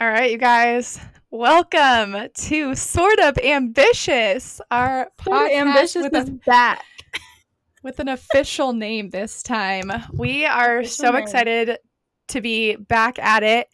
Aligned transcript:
All 0.00 0.08
right, 0.08 0.30
you 0.30 0.38
guys, 0.38 0.98
welcome 1.30 2.16
to 2.34 2.74
Sorta 2.74 3.34
Ambitious, 3.44 4.58
our 4.70 5.10
podcast 5.18 5.52
ambitious 5.54 6.02
with, 6.04 6.14
is 6.14 6.28
a, 6.30 6.32
back. 6.46 6.84
with 7.82 8.00
an 8.00 8.08
official 8.08 8.72
name 8.72 9.10
this 9.10 9.42
time. 9.42 9.90
We 10.14 10.46
are 10.46 10.78
Official 10.78 11.04
so 11.04 11.10
name. 11.10 11.22
excited 11.22 11.78
to 12.28 12.40
be 12.40 12.76
back 12.76 13.18
at 13.18 13.42
it. 13.42 13.68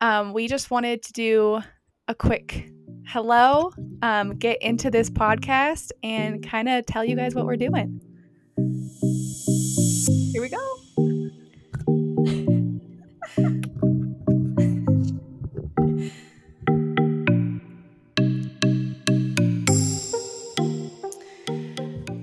Um, 0.00 0.32
we 0.32 0.46
just 0.46 0.70
wanted 0.70 1.02
to 1.02 1.12
do 1.12 1.60
a 2.06 2.14
quick 2.14 2.70
hello, 3.08 3.72
um, 4.02 4.36
get 4.36 4.62
into 4.62 4.92
this 4.92 5.10
podcast, 5.10 5.90
and 6.04 6.46
kind 6.46 6.68
of 6.68 6.86
tell 6.86 7.04
you 7.04 7.16
guys 7.16 7.34
what 7.34 7.46
we're 7.46 7.56
doing. 7.56 8.00
Here 10.32 10.40
we 10.40 10.48
go. 10.48 10.83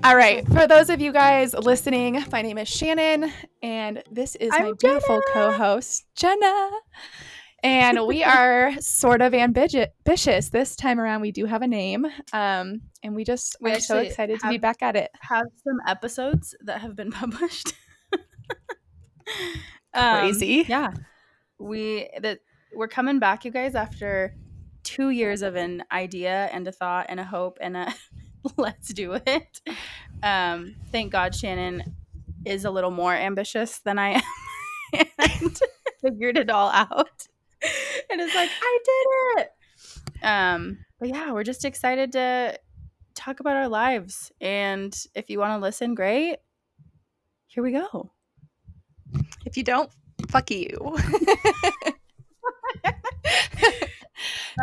All 0.04 0.16
right, 0.16 0.44
for 0.48 0.66
those 0.66 0.90
of 0.90 1.00
you 1.00 1.12
guys 1.12 1.54
listening, 1.54 2.24
my 2.32 2.42
name 2.42 2.58
is 2.58 2.66
Shannon, 2.68 3.32
and 3.62 4.02
this 4.10 4.34
is 4.34 4.50
my 4.50 4.58
I'm 4.66 4.74
beautiful 4.74 5.20
Jenna. 5.32 5.52
co-host 5.52 6.04
Jenna. 6.16 6.70
And 7.62 8.04
we 8.08 8.24
are 8.24 8.72
sort 8.80 9.22
of 9.22 9.32
ambitious 9.32 10.48
this 10.48 10.74
time 10.74 10.98
around. 10.98 11.20
We 11.20 11.30
do 11.30 11.46
have 11.46 11.62
a 11.62 11.68
name, 11.68 12.04
um, 12.32 12.80
and 13.04 13.14
we 13.14 13.22
just 13.22 13.56
We 13.60 13.70
are 13.70 13.78
so 13.78 13.98
excited 13.98 14.40
to 14.40 14.48
be 14.48 14.58
back 14.58 14.82
at 14.82 14.96
it. 14.96 15.12
Have 15.20 15.46
some 15.62 15.78
episodes 15.86 16.56
that 16.64 16.80
have 16.80 16.96
been 16.96 17.10
published. 17.12 17.72
Um, 19.94 20.20
Crazy. 20.20 20.64
yeah. 20.68 20.94
We 21.58 22.08
that 22.22 22.38
we're 22.74 22.88
coming 22.88 23.18
back, 23.18 23.44
you 23.44 23.50
guys, 23.50 23.74
after 23.74 24.34
two 24.84 25.10
years 25.10 25.42
of 25.42 25.54
an 25.54 25.84
idea 25.92 26.48
and 26.50 26.66
a 26.66 26.72
thought 26.72 27.06
and 27.10 27.20
a 27.20 27.24
hope 27.24 27.58
and 27.60 27.76
a 27.76 27.94
let's 28.56 28.92
do 28.92 29.14
it. 29.26 29.60
Um, 30.22 30.74
thank 30.90 31.12
God 31.12 31.34
Shannon 31.34 31.96
is 32.44 32.64
a 32.64 32.70
little 32.70 32.90
more 32.90 33.14
ambitious 33.14 33.78
than 33.80 33.98
I 33.98 34.08
am 34.10 34.22
and 35.18 35.60
figured 36.00 36.36
it 36.38 36.50
all 36.50 36.70
out. 36.70 37.26
And 38.10 38.20
it's 38.20 38.34
like, 38.34 38.50
I 38.60 38.78
did 38.84 39.44
it. 39.44 40.24
Um, 40.24 40.78
but 40.98 41.08
yeah, 41.08 41.32
we're 41.32 41.44
just 41.44 41.64
excited 41.64 42.12
to 42.12 42.58
talk 43.14 43.40
about 43.40 43.56
our 43.56 43.68
lives. 43.68 44.32
And 44.40 44.96
if 45.14 45.30
you 45.30 45.38
want 45.38 45.52
to 45.52 45.58
listen, 45.62 45.94
great. 45.94 46.38
Here 47.46 47.62
we 47.62 47.72
go. 47.72 48.10
If 49.44 49.56
you 49.56 49.62
don't, 49.62 49.90
fuck 50.28 50.50
you. 50.50 50.96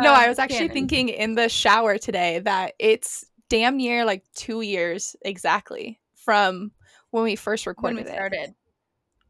no, 0.00 0.12
I 0.12 0.24
Um, 0.24 0.28
was 0.28 0.38
actually 0.38 0.56
Shannon. 0.58 0.72
thinking 0.74 1.08
in 1.08 1.34
the 1.34 1.48
shower 1.48 1.98
today 1.98 2.40
that 2.40 2.74
it's 2.78 3.24
damn 3.50 3.76
near 3.76 4.06
like 4.06 4.24
two 4.34 4.62
years 4.62 5.14
exactly 5.20 6.00
from 6.14 6.72
when 7.10 7.24
we 7.24 7.36
first 7.36 7.66
recorded 7.66 7.96
when 7.96 8.04
we 8.04 8.10
it. 8.10 8.14
started. 8.14 8.54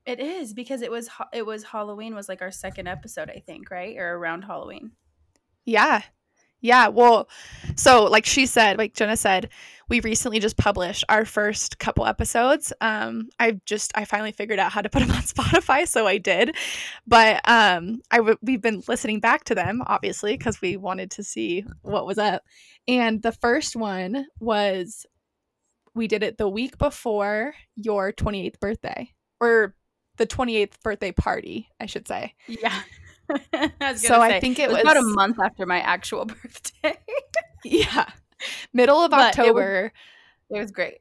It 0.06 0.20
is 0.20 0.54
because 0.54 0.82
it 0.82 0.90
was 0.90 1.08
it 1.32 1.44
was 1.44 1.64
Halloween 1.64 2.14
was 2.14 2.28
like 2.28 2.40
our 2.42 2.52
second 2.52 2.86
episode, 2.86 3.28
I 3.28 3.42
think, 3.44 3.70
right? 3.70 3.96
Or 3.96 4.16
around 4.16 4.42
Halloween. 4.42 4.92
Yeah. 5.64 6.02
Yeah. 6.60 6.88
Well, 6.88 7.28
so 7.76 8.04
like 8.04 8.26
she 8.26 8.46
said, 8.46 8.78
like 8.78 8.94
Jenna 8.94 9.16
said, 9.16 9.50
we 9.88 10.00
recently 10.00 10.38
just 10.38 10.56
published 10.56 11.04
our 11.08 11.24
first 11.24 11.78
couple 11.78 12.06
episodes. 12.06 12.72
Um, 12.80 13.28
I 13.40 13.60
just 13.66 13.90
I 13.96 14.04
finally 14.04 14.30
figured 14.30 14.60
out 14.60 14.70
how 14.70 14.82
to 14.82 14.88
put 14.88 15.00
them 15.00 15.10
on 15.10 15.22
Spotify, 15.22 15.86
so 15.86 16.06
I 16.06 16.18
did. 16.18 16.54
But 17.06 17.40
um, 17.48 18.00
I 18.10 18.18
w- 18.18 18.38
we've 18.40 18.62
been 18.62 18.82
listening 18.86 19.20
back 19.20 19.44
to 19.44 19.54
them 19.54 19.82
obviously 19.86 20.36
because 20.36 20.60
we 20.60 20.76
wanted 20.76 21.10
to 21.12 21.24
see 21.24 21.64
what 21.82 22.06
was 22.06 22.18
up. 22.18 22.42
And 22.86 23.20
the 23.22 23.32
first 23.32 23.74
one 23.74 24.26
was 24.38 25.06
we 25.94 26.06
did 26.06 26.22
it 26.22 26.38
the 26.38 26.48
week 26.48 26.78
before 26.78 27.54
your 27.74 28.12
28th 28.12 28.60
birthday 28.60 29.12
or 29.40 29.74
the 30.18 30.26
28th 30.26 30.80
birthday 30.82 31.12
party, 31.12 31.68
I 31.80 31.86
should 31.86 32.06
say. 32.06 32.34
Yeah. 32.46 32.82
I 33.80 33.92
was 33.92 34.02
So 34.02 34.08
gonna 34.16 34.34
I 34.34 34.40
think 34.40 34.58
it 34.58 34.70
it 34.70 34.72
was 34.72 34.80
about 34.82 34.96
a 34.96 35.02
month 35.02 35.38
after 35.40 35.66
my 35.66 35.80
actual 35.80 36.24
birthday. 36.42 36.96
Yeah. 37.64 38.06
Middle 38.72 38.98
of 38.98 39.10
But 39.10 39.18
it 39.20 39.20
was- 39.20 39.38
October. 39.38 39.92
it 40.50 40.58
was 40.60 40.70
great. 40.70 40.98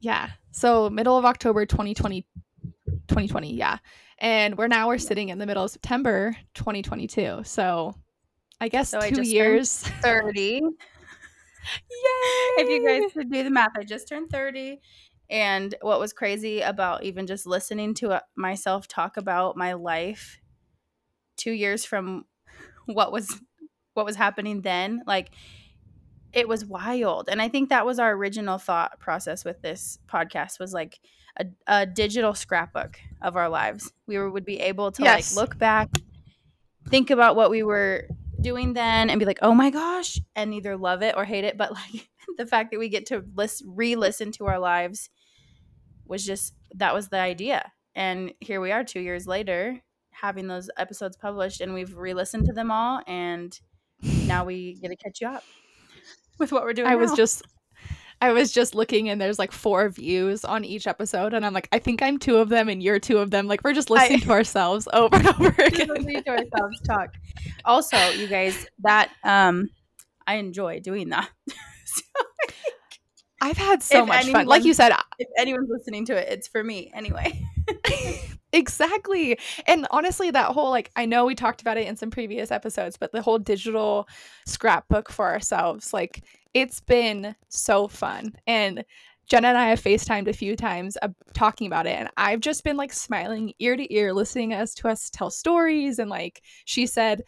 Yeah. 0.00 0.30
So 0.52 0.88
middle 0.90 1.16
of 1.18 1.24
October 1.24 1.66
2020 1.66 2.26
2020, 3.08 3.54
yeah. 3.54 3.78
And 4.18 4.56
we're 4.58 4.68
now 4.68 4.88
we're 4.88 4.98
sitting 4.98 5.28
in 5.30 5.38
the 5.38 5.46
middle 5.46 5.64
of 5.64 5.70
September 5.70 6.36
2022. 6.54 7.40
So 7.44 7.94
I 8.60 8.68
guess 8.68 8.88
So 8.90 8.98
I 9.00 9.10
2 9.10 9.16
just 9.16 9.30
years. 9.30 9.78
30. 10.02 10.60
Yay! 11.90 12.62
if 12.62 12.68
you 12.68 12.86
guys 12.86 13.12
could 13.12 13.30
do 13.30 13.42
the 13.44 13.50
math, 13.50 13.72
I 13.76 13.84
just 13.84 14.08
turned 14.08 14.30
30. 14.30 14.80
And 15.30 15.74
what 15.82 16.00
was 16.00 16.12
crazy 16.12 16.60
about 16.62 17.02
even 17.04 17.26
just 17.26 17.46
listening 17.46 17.94
to 17.94 18.10
uh, 18.12 18.20
myself 18.36 18.88
talk 18.88 19.16
about 19.16 19.56
my 19.56 19.74
life 19.74 20.38
2 21.38 21.52
years 21.52 21.84
from 21.84 22.24
what 22.86 23.12
was 23.12 23.40
what 23.94 24.06
was 24.06 24.16
happening 24.16 24.60
then, 24.62 25.02
like 25.06 25.30
it 26.32 26.46
was 26.46 26.64
wild. 26.64 27.28
And 27.28 27.40
I 27.40 27.48
think 27.48 27.70
that 27.70 27.86
was 27.86 27.98
our 27.98 28.12
original 28.12 28.58
thought 28.58 29.00
process 29.00 29.44
with 29.44 29.60
this 29.62 29.98
podcast 30.06 30.60
was 30.60 30.72
like 30.72 31.00
a, 31.38 31.46
a 31.66 31.86
digital 31.86 32.34
scrapbook 32.34 32.98
of 33.22 33.36
our 33.36 33.48
lives. 33.48 33.92
We 34.06 34.18
were, 34.18 34.30
would 34.30 34.44
be 34.44 34.60
able 34.60 34.92
to 34.92 35.02
Yes. 35.02 35.34
like 35.34 35.42
look 35.42 35.58
back, 35.58 35.88
think 36.88 37.10
about 37.10 37.34
what 37.34 37.50
we 37.50 37.62
were 37.62 38.08
doing 38.40 38.74
then 38.74 39.10
and 39.10 39.18
be 39.18 39.26
like, 39.26 39.38
oh 39.42 39.54
my 39.54 39.70
gosh, 39.70 40.20
and 40.36 40.54
either 40.54 40.76
love 40.76 41.02
it 41.02 41.16
or 41.16 41.24
hate 41.24 41.44
it. 41.44 41.56
But 41.56 41.72
like 41.72 42.08
the 42.38 42.46
fact 42.46 42.70
that 42.70 42.78
we 42.78 42.88
get 42.88 43.06
to 43.06 43.24
list, 43.34 43.64
re 43.66 43.96
listen 43.96 44.30
to 44.32 44.46
our 44.46 44.58
lives 44.58 45.10
was 46.06 46.24
just, 46.24 46.54
that 46.74 46.94
was 46.94 47.08
the 47.08 47.18
idea. 47.18 47.72
And 47.94 48.32
here 48.40 48.60
we 48.60 48.70
are 48.70 48.84
two 48.84 49.00
years 49.00 49.26
later 49.26 49.82
having 50.20 50.46
those 50.46 50.70
episodes 50.76 51.16
published 51.16 51.60
and 51.60 51.74
we've 51.74 51.96
re 51.96 52.14
listened 52.14 52.46
to 52.46 52.52
them 52.52 52.70
all. 52.70 53.02
And 53.06 53.58
now 54.26 54.44
we 54.44 54.74
get 54.80 54.88
to 54.88 54.96
catch 54.96 55.20
you 55.20 55.28
up 55.28 55.44
with 56.38 56.52
what 56.52 56.62
we're 56.62 56.72
doing. 56.72 56.88
I 56.88 56.96
was 56.96 57.12
just 57.12 57.42
I 58.20 58.32
was 58.32 58.52
just 58.52 58.74
looking 58.74 59.08
and 59.08 59.20
there's 59.20 59.38
like 59.38 59.52
four 59.52 59.88
views 59.88 60.44
on 60.44 60.64
each 60.64 60.86
episode 60.86 61.34
and 61.34 61.46
I'm 61.46 61.54
like 61.54 61.68
I 61.70 61.78
think 61.78 62.02
I'm 62.02 62.18
two 62.18 62.36
of 62.38 62.48
them 62.48 62.68
and 62.68 62.82
you're 62.82 62.98
two 62.98 63.18
of 63.18 63.30
them. 63.30 63.46
Like 63.46 63.62
we're 63.62 63.72
just 63.72 63.90
listening 63.90 64.20
to 64.20 64.30
ourselves 64.30 64.88
over 64.92 65.16
and 65.16 65.28
over 65.28 65.48
again. 65.58 65.88
listening 65.88 66.24
to 66.24 66.30
ourselves 66.30 66.80
talk. 66.86 67.14
Also, 67.64 67.96
you 68.10 68.26
guys, 68.26 68.66
that 68.80 69.12
um, 69.24 69.68
I 70.26 70.34
enjoy 70.34 70.80
doing 70.80 71.10
that. 71.10 71.28
so 71.84 72.02
I've 73.40 73.56
had 73.56 73.82
so 73.84 74.04
much 74.04 74.26
fun. 74.26 74.46
Like 74.46 74.64
you 74.64 74.74
said, 74.74 74.92
if 75.18 75.28
anyone's 75.38 75.68
listening 75.70 76.04
to 76.06 76.16
it, 76.16 76.28
it's 76.28 76.48
for 76.48 76.62
me 76.64 76.90
anyway. 76.92 77.40
Exactly. 78.52 79.38
And 79.66 79.86
honestly, 79.90 80.30
that 80.30 80.52
whole 80.52 80.70
like 80.70 80.90
I 80.96 81.06
know 81.06 81.24
we 81.24 81.34
talked 81.34 81.60
about 81.60 81.76
it 81.76 81.86
in 81.86 81.96
some 81.96 82.10
previous 82.10 82.50
episodes, 82.50 82.96
but 82.96 83.12
the 83.12 83.22
whole 83.22 83.38
digital 83.38 84.08
scrapbook 84.46 85.10
for 85.10 85.26
ourselves, 85.26 85.92
like 85.92 86.24
it's 86.54 86.80
been 86.80 87.34
so 87.48 87.88
fun. 87.88 88.34
And 88.46 88.84
Jenna 89.28 89.48
and 89.48 89.58
I 89.58 89.68
have 89.68 89.82
FaceTimed 89.82 90.26
a 90.26 90.32
few 90.32 90.56
times 90.56 90.96
uh, 91.02 91.08
talking 91.34 91.66
about 91.66 91.86
it, 91.86 91.98
and 91.98 92.08
I've 92.16 92.40
just 92.40 92.64
been 92.64 92.78
like 92.78 92.92
smiling 92.92 93.52
ear 93.58 93.76
to 93.76 93.94
ear, 93.94 94.14
listening 94.14 94.54
us 94.54 94.74
to 94.76 94.88
us 94.88 95.10
tell 95.10 95.30
stories, 95.30 95.98
and 95.98 96.08
like 96.08 96.42
she 96.64 96.86
said, 96.86 97.22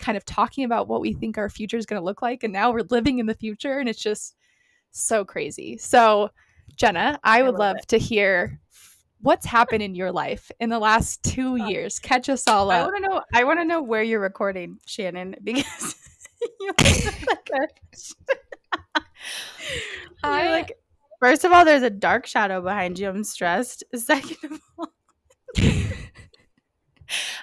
kind 0.00 0.16
of 0.16 0.24
talking 0.24 0.64
about 0.64 0.88
what 0.88 1.00
we 1.00 1.12
think 1.12 1.38
our 1.38 1.48
future 1.48 1.76
is 1.76 1.86
going 1.86 2.00
to 2.00 2.04
look 2.04 2.22
like. 2.22 2.42
And 2.42 2.52
now 2.52 2.72
we're 2.72 2.82
living 2.90 3.20
in 3.20 3.26
the 3.26 3.34
future, 3.34 3.78
and 3.78 3.88
it's 3.88 4.02
just 4.02 4.34
so 4.90 5.24
crazy. 5.24 5.78
So, 5.78 6.30
Jenna, 6.76 7.20
I 7.22 7.38
I 7.38 7.42
would 7.42 7.52
love 7.52 7.76
love 7.76 7.86
to 7.88 7.98
hear 7.98 8.60
what's 9.20 9.46
happened 9.46 9.82
in 9.82 9.94
your 9.94 10.12
life 10.12 10.50
in 10.60 10.68
the 10.68 10.78
last 10.78 11.22
two 11.22 11.56
years. 11.56 11.98
Catch 11.98 12.28
us 12.28 12.46
all 12.46 12.70
up. 12.70 12.80
I 12.80 12.90
want 12.90 12.96
to 13.04 13.08
know. 13.08 13.22
I 13.32 13.44
want 13.44 13.60
to 13.60 13.64
know 13.64 13.82
where 13.82 14.02
you're 14.02 14.20
recording, 14.20 14.78
Shannon, 14.86 15.34
because 15.42 15.94
you 16.60 16.72
have 16.78 17.24
like. 17.28 17.50
I- 20.22 20.42
You're 20.42 20.50
like, 20.52 20.72
first 21.20 21.44
of 21.44 21.52
all, 21.52 21.64
there's 21.64 21.82
a 21.82 21.90
dark 21.90 22.26
shadow 22.26 22.60
behind 22.60 22.98
you. 22.98 23.08
I'm 23.08 23.24
stressed. 23.24 23.84
Second 23.94 24.36
of 24.44 24.60
all, 24.78 24.88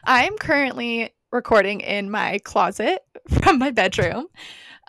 I'm 0.04 0.38
currently 0.38 1.14
recording 1.32 1.82
in 1.82 2.10
my 2.12 2.40
closet 2.40 3.04
from 3.42 3.60
my 3.60 3.72
bedroom. 3.72 4.26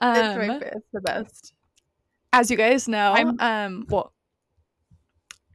Um, 0.00 0.16
it's, 0.16 0.48
my, 0.48 0.56
it's 0.56 0.86
the 0.92 1.00
best. 1.00 1.52
as 2.32 2.50
you 2.50 2.56
guys 2.56 2.88
know, 2.88 3.12
I'm- 3.12 3.36
um, 3.40 3.86
well, 3.88 4.12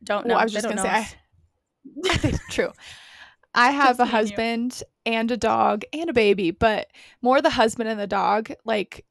Don't 0.08 0.28
know. 0.28 0.36
well, 0.36 0.42
I 0.42 0.44
was 0.46 0.54
They 0.54 0.62
just 0.62 0.68
gonna 0.70 0.82
say. 0.82 0.90
I, 0.90 2.18
think 2.18 2.40
true. 2.50 2.72
I 3.54 3.72
have 3.72 3.98
Just 3.98 4.00
a 4.00 4.04
you. 4.04 4.10
husband 4.12 4.84
and 5.06 5.32
a 5.32 5.38
dog 5.38 5.84
and 5.94 6.10
a 6.10 6.14
baby, 6.14 6.52
but 6.52 6.88
more 7.22 7.42
the 7.42 7.50
husband 7.50 7.90
and 7.90 8.00
the 8.00 8.08
dog. 8.08 8.52
Like 8.66 9.06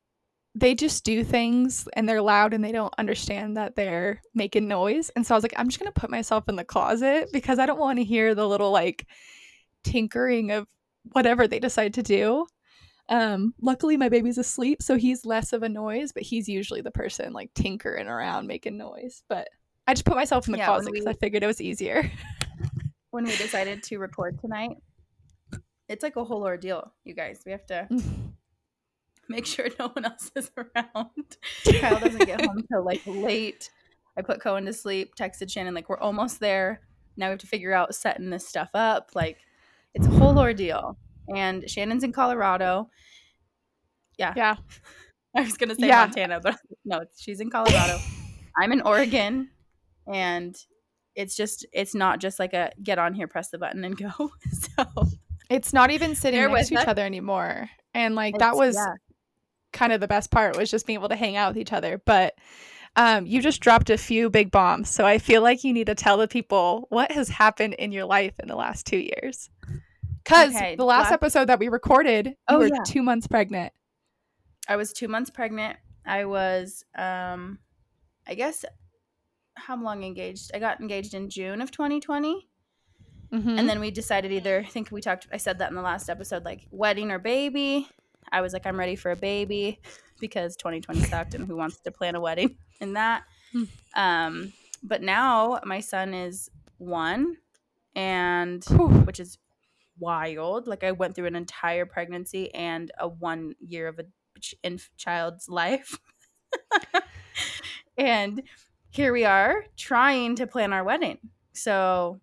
they 0.55 0.75
just 0.75 1.05
do 1.05 1.25
things 1.25 1.89
and 1.95 2.09
they're 2.09 2.23
loud 2.23 2.55
and 2.55 2.65
they 2.65 2.73
don't 2.73 2.95
understand 2.99 3.57
that 3.57 3.77
they're 3.77 4.23
making 4.35 4.69
noise. 4.69 5.11
And 5.17 5.27
so 5.27 5.35
I 5.35 5.37
was 5.37 5.45
like, 5.45 5.55
I'm 5.57 5.69
just 5.69 5.79
gonna 5.81 5.93
put 5.93 6.11
myself 6.11 6.49
in 6.49 6.57
the 6.57 6.65
closet 6.65 7.29
because 7.33 7.59
I 7.59 7.67
don't 7.67 7.81
want 7.81 7.99
to 7.99 8.05
hear 8.05 8.35
the 8.35 8.49
little 8.49 8.71
like 8.71 9.07
tinkering 9.85 10.51
of 10.53 10.69
whatever 11.13 11.47
they 11.49 11.59
decide 11.61 11.95
to 11.95 12.03
do. 12.03 12.47
Um, 13.09 13.55
luckily, 13.61 13.97
my 13.97 14.09
baby's 14.09 14.39
asleep, 14.39 14.83
so 14.83 14.97
he's 14.97 15.25
less 15.25 15.53
of 15.53 15.63
a 15.63 15.69
noise, 15.69 16.13
but 16.13 16.25
he's 16.25 16.49
usually 16.49 16.81
the 16.81 16.91
person 16.91 17.33
like 17.33 17.55
tinkering 17.55 18.09
around 18.09 18.47
making 18.49 18.77
noise. 18.77 19.23
But 19.29 19.49
I 19.87 19.95
just 19.95 20.05
put 20.05 20.17
myself 20.17 20.47
in 20.49 20.53
the 20.53 20.59
Yeah, 20.59 20.67
closet 20.67 20.93
because 20.93 21.07
I 21.07 21.15
figured 21.15 21.43
it 21.43 21.47
was 21.47 21.61
easier. 21.61 22.11
when 23.11 23.25
we 23.25 23.37
decided 23.37 23.83
to 23.85 23.99
record 23.99 24.39
tonight, 24.41 24.77
it's 25.89 26.03
like 26.03 26.17
a 26.17 26.25
whole 26.25 26.43
ordeal, 26.45 26.93
you 27.05 27.15
guys. 27.15 27.43
We 27.47 27.53
have 27.53 27.67
to 27.67 27.89
make 29.29 29.47
sure 29.47 29.69
no 29.79 29.89
one 29.89 30.05
else 30.05 30.31
is 30.35 30.51
around. 30.57 31.37
Kyle 31.81 32.01
doesn't 32.01 32.27
get 32.27 32.41
home 32.45 32.65
till 32.73 32.85
like 32.85 33.03
late. 33.07 33.71
I 34.19 34.23
put 34.23 34.41
Cohen 34.41 34.65
to 34.65 34.73
sleep, 34.73 35.15
texted 35.15 35.51
Shannon, 35.51 35.75
like, 35.75 35.89
we're 35.91 35.99
almost 35.99 36.41
there. 36.41 36.81
Now 37.19 37.27
we 37.27 37.31
have 37.33 37.41
to 37.41 37.47
figure 37.47 37.73
out 37.75 37.95
setting 37.95 38.31
this 38.31 38.49
stuff 38.49 38.71
up. 38.75 39.11
Like, 39.15 39.39
it's 39.95 40.07
a 40.07 40.11
whole 40.11 40.39
ordeal. 40.39 40.97
And 41.35 41.69
Shannon's 41.69 42.03
in 42.03 42.13
Colorado. 42.13 42.89
yeah. 44.19 44.33
Yeah. 44.37 44.57
I 45.37 45.43
was 45.43 45.59
going 45.59 45.69
to 45.69 45.75
say 45.75 45.89
Yeah. 45.89 46.01
Montana, 46.07 46.41
but 46.41 46.57
no, 46.87 47.05
she's 47.19 47.41
in 47.41 47.51
Colorado. 47.51 47.99
I'm 48.57 48.73
in 48.73 48.81
Oregon. 48.81 49.51
And 50.13 50.57
it's 51.15 51.37
just, 51.37 51.67
it's 51.73 51.95
not 51.95 52.21
just 52.21 52.39
like 52.39 52.53
a 52.53 52.71
get 52.83 52.99
on 52.99 53.15
here, 53.15 53.27
press 53.27 53.49
the 53.51 53.59
button, 53.59 53.85
and 53.85 53.97
go. 53.97 54.11
so, 54.53 54.85
It's 55.49 55.73
not 55.73 55.91
even 55.91 56.15
sitting 56.15 56.41
Bear 56.41 56.49
next 56.49 56.71
with 56.71 56.79
to 56.79 56.83
each 56.83 56.89
other 56.89 57.03
anymore. 57.05 57.71
And 57.95 58.15
like 58.15 58.39
that 58.39 58.57
was 58.57 58.75
yeah. 58.75 58.95
kind 59.73 59.93
of 59.93 60.01
the 60.01 60.09
best 60.09 60.31
part 60.31 60.57
was 60.57 60.71
just 60.71 60.87
being 60.87 60.99
able 60.99 61.09
to 61.09 61.17
hang 61.17 61.37
out 61.37 61.51
with 61.51 61.59
each 61.59 61.73
other. 61.73 62.03
But 62.05 62.35
um, 62.97 63.27
you 63.27 63.41
just 63.43 63.61
dropped 63.61 63.91
a 63.91 63.99
few 63.99 64.31
big 64.31 64.51
bombs. 64.51 64.91
So 64.91 65.07
I 65.07 65.19
feel 65.19 65.43
like 65.43 65.65
you 65.65 65.73
need 65.73 65.87
to 65.87 65.95
tell 65.95 66.17
the 66.17 66.29
people 66.29 66.87
what 66.91 67.13
has 67.13 67.29
happened 67.29 67.75
in 67.75 67.93
your 67.93 68.05
life 68.07 68.39
in 68.41 68.49
the 68.49 68.57
last 68.57 68.87
two 68.87 68.99
years. 68.99 69.51
Because 70.25 70.55
Okay, 70.57 70.75
the 70.77 70.85
last 70.85 71.05
last- 71.05 71.13
episode 71.13 71.49
that 71.49 71.59
we 71.61 71.69
recorded, 71.69 72.27
you 72.27 72.35
Oh, 72.49 72.59
were 72.59 72.67
yeah. 72.67 72.83
two 72.85 73.03
months 73.03 73.27
pregnant. 73.27 73.73
I 74.69 74.77
was 74.77 74.93
two 74.93 75.09
months 75.09 75.31
pregnant. 75.31 75.79
I 76.05 76.25
was, 76.25 76.85
um, 76.97 77.59
I 78.27 78.35
guess, 78.35 78.65
how 79.57 79.77
long 79.81 80.03
engaged? 80.05 80.51
I 80.55 80.59
got 80.59 80.81
engaged 80.81 81.15
in 81.15 81.29
June 81.31 81.61
of 81.61 81.71
2020. 81.71 82.49
Mhm. 83.33 83.59
And 83.59 83.69
then 83.69 83.81
we 83.81 83.91
decided 83.91 84.31
either, 84.33 84.61
I 84.61 84.65
think 84.65 84.91
we 84.93 85.01
talked, 85.01 85.27
I 85.33 85.37
said 85.37 85.59
that 85.59 85.71
in 85.71 85.75
the 85.77 85.83
last 85.83 86.09
episode, 86.09 86.45
like 86.45 86.67
wedding 86.71 87.11
or 87.11 87.19
baby. 87.19 87.89
I 88.31 88.41
was 88.41 88.53
like, 88.53 88.67
I'm 88.67 88.79
ready 88.79 88.97
for 88.97 89.11
a 89.11 89.17
baby 89.17 89.81
because 90.21 90.57
2020 90.57 91.01
sucked 91.11 91.35
and 91.35 91.45
who 91.47 91.57
wants 91.57 91.81
to 91.81 91.91
plan 91.91 92.15
a 92.15 92.21
wedding 92.21 92.57
in 92.81 92.93
that? 92.95 93.25
Hmm. 93.53 93.65
Um, 93.95 94.53
but 94.83 95.03
now 95.03 95.61
my 95.65 95.81
son 95.81 96.15
is 96.15 96.51
one 96.79 97.37
and 97.97 98.63
which 99.05 99.19
is 99.19 99.39
wild. 99.99 100.67
Like 100.69 100.85
I 100.85 100.93
went 100.93 101.15
through 101.15 101.27
an 101.27 101.37
entire 101.37 101.87
pregnancy 101.87 102.55
and 102.55 102.93
a 102.99 103.09
one 103.09 103.55
year 103.61 103.89
of 103.89 103.99
a 103.99 104.05
ch- 104.41 104.55
in 104.63 104.79
child's 104.97 105.49
life, 105.49 105.99
and 107.99 108.43
here 108.97 109.13
we 109.13 109.27
are 109.27 109.67
trying 109.77 110.37
to 110.37 110.47
plan 110.47 110.73
our 110.73 110.83
wedding. 110.83 111.19
So 111.53 112.19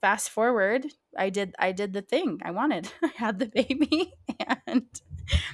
fast 0.00 0.30
forward, 0.30 0.86
I 1.16 1.28
did 1.28 1.54
I 1.58 1.72
did 1.72 1.92
the 1.92 2.00
thing 2.00 2.40
I 2.42 2.50
wanted. 2.50 2.90
I 3.02 3.10
had 3.14 3.38
the 3.38 3.46
baby, 3.46 4.14
and 4.66 4.86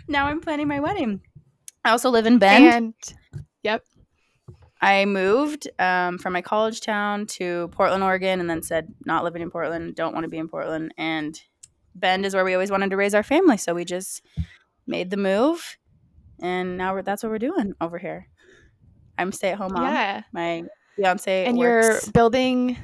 now 0.07 0.27
I'm 0.27 0.41
planning 0.41 0.69
my 0.69 0.79
wedding. 0.79 1.23
I 1.85 1.91
also 1.91 2.11
live 2.11 2.27
in 2.27 2.39
Bend. 2.39 2.73
And 2.73 2.95
yep. 3.65 3.85
I 4.81 5.05
moved 5.07 5.69
um, 5.79 6.19
from 6.19 6.33
my 6.33 6.41
college 6.41 6.81
town 6.81 7.27
to 7.39 7.69
Portland, 7.73 8.05
Oregon, 8.05 8.41
and 8.41 8.49
then 8.49 8.63
said 8.63 8.95
not 9.05 9.25
living 9.25 9.43
in 9.43 9.51
Portland, 9.51 9.95
don't 9.97 10.15
want 10.15 10.25
to 10.25 10.31
be 10.31 10.39
in 10.39 10.49
Portland, 10.49 10.95
and 10.97 11.39
Bend 11.97 12.25
is 12.25 12.33
where 12.33 12.45
we 12.45 12.55
always 12.55 12.71
wanted 12.71 12.91
to 12.91 12.97
raise 12.97 13.15
our 13.15 13.25
family, 13.25 13.57
so 13.57 13.75
we 13.75 13.85
just 13.85 14.25
made 14.87 15.11
the 15.11 15.17
move, 15.17 15.77
and 16.41 16.79
now 16.79 16.95
we're, 16.95 17.03
that's 17.03 17.25
what 17.25 17.31
we're 17.31 17.39
doing 17.39 17.75
over 17.81 17.99
here. 17.99 18.30
I'm 19.21 19.33
stay 19.33 19.51
at 19.51 19.59
home 19.59 19.73
mom. 19.73 19.85
Yeah. 19.85 20.23
My 20.33 20.65
fiance 20.97 21.45
And 21.47 21.59
you're 21.59 21.99
building 22.13 22.77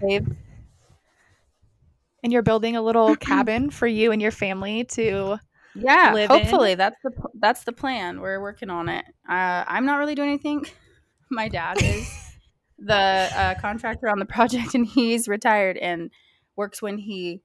and 2.23 2.33
you're 2.33 2.43
building 2.43 2.77
a 2.77 2.83
little 2.83 3.17
cabin 3.31 3.71
for 3.71 3.87
you 3.87 4.13
and 4.13 4.21
your 4.21 4.31
family 4.31 4.85
to 4.85 5.39
Yeah, 5.75 6.13
live 6.15 6.31
in. 6.31 6.39
hopefully 6.39 6.75
that's 6.75 6.97
the 7.03 7.11
that's 7.39 7.65
the 7.65 7.73
plan. 7.73 8.21
We're 8.21 8.41
working 8.41 8.71
on 8.71 8.89
it. 8.89 9.05
Uh, 9.29 9.65
I'm 9.67 9.87
not 9.87 9.97
really 9.99 10.15
doing 10.15 10.29
anything. 10.31 10.65
My 11.31 11.49
dad 11.49 11.83
is 11.83 12.09
the 12.79 12.95
uh, 12.95 13.55
contractor 13.61 14.09
on 14.09 14.19
the 14.19 14.27
project, 14.27 14.75
and 14.75 14.87
he's 14.87 15.29
retired 15.29 15.77
and 15.77 16.11
works 16.57 16.81
when 16.81 16.99
he 16.99 17.43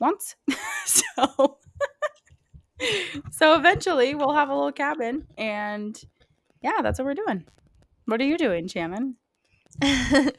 wants. 0.00 0.36
so, 0.86 1.58
so 3.30 3.54
eventually 3.54 4.14
we'll 4.14 4.32
have 4.32 4.48
a 4.48 4.54
little 4.54 4.72
cabin, 4.72 5.26
and 5.36 6.00
yeah, 6.62 6.80
that's 6.82 6.98
what 6.98 7.04
we're 7.06 7.14
doing. 7.14 7.44
What 8.08 8.22
are 8.22 8.24
you 8.24 8.38
doing, 8.38 8.68
Shannon? 8.68 9.16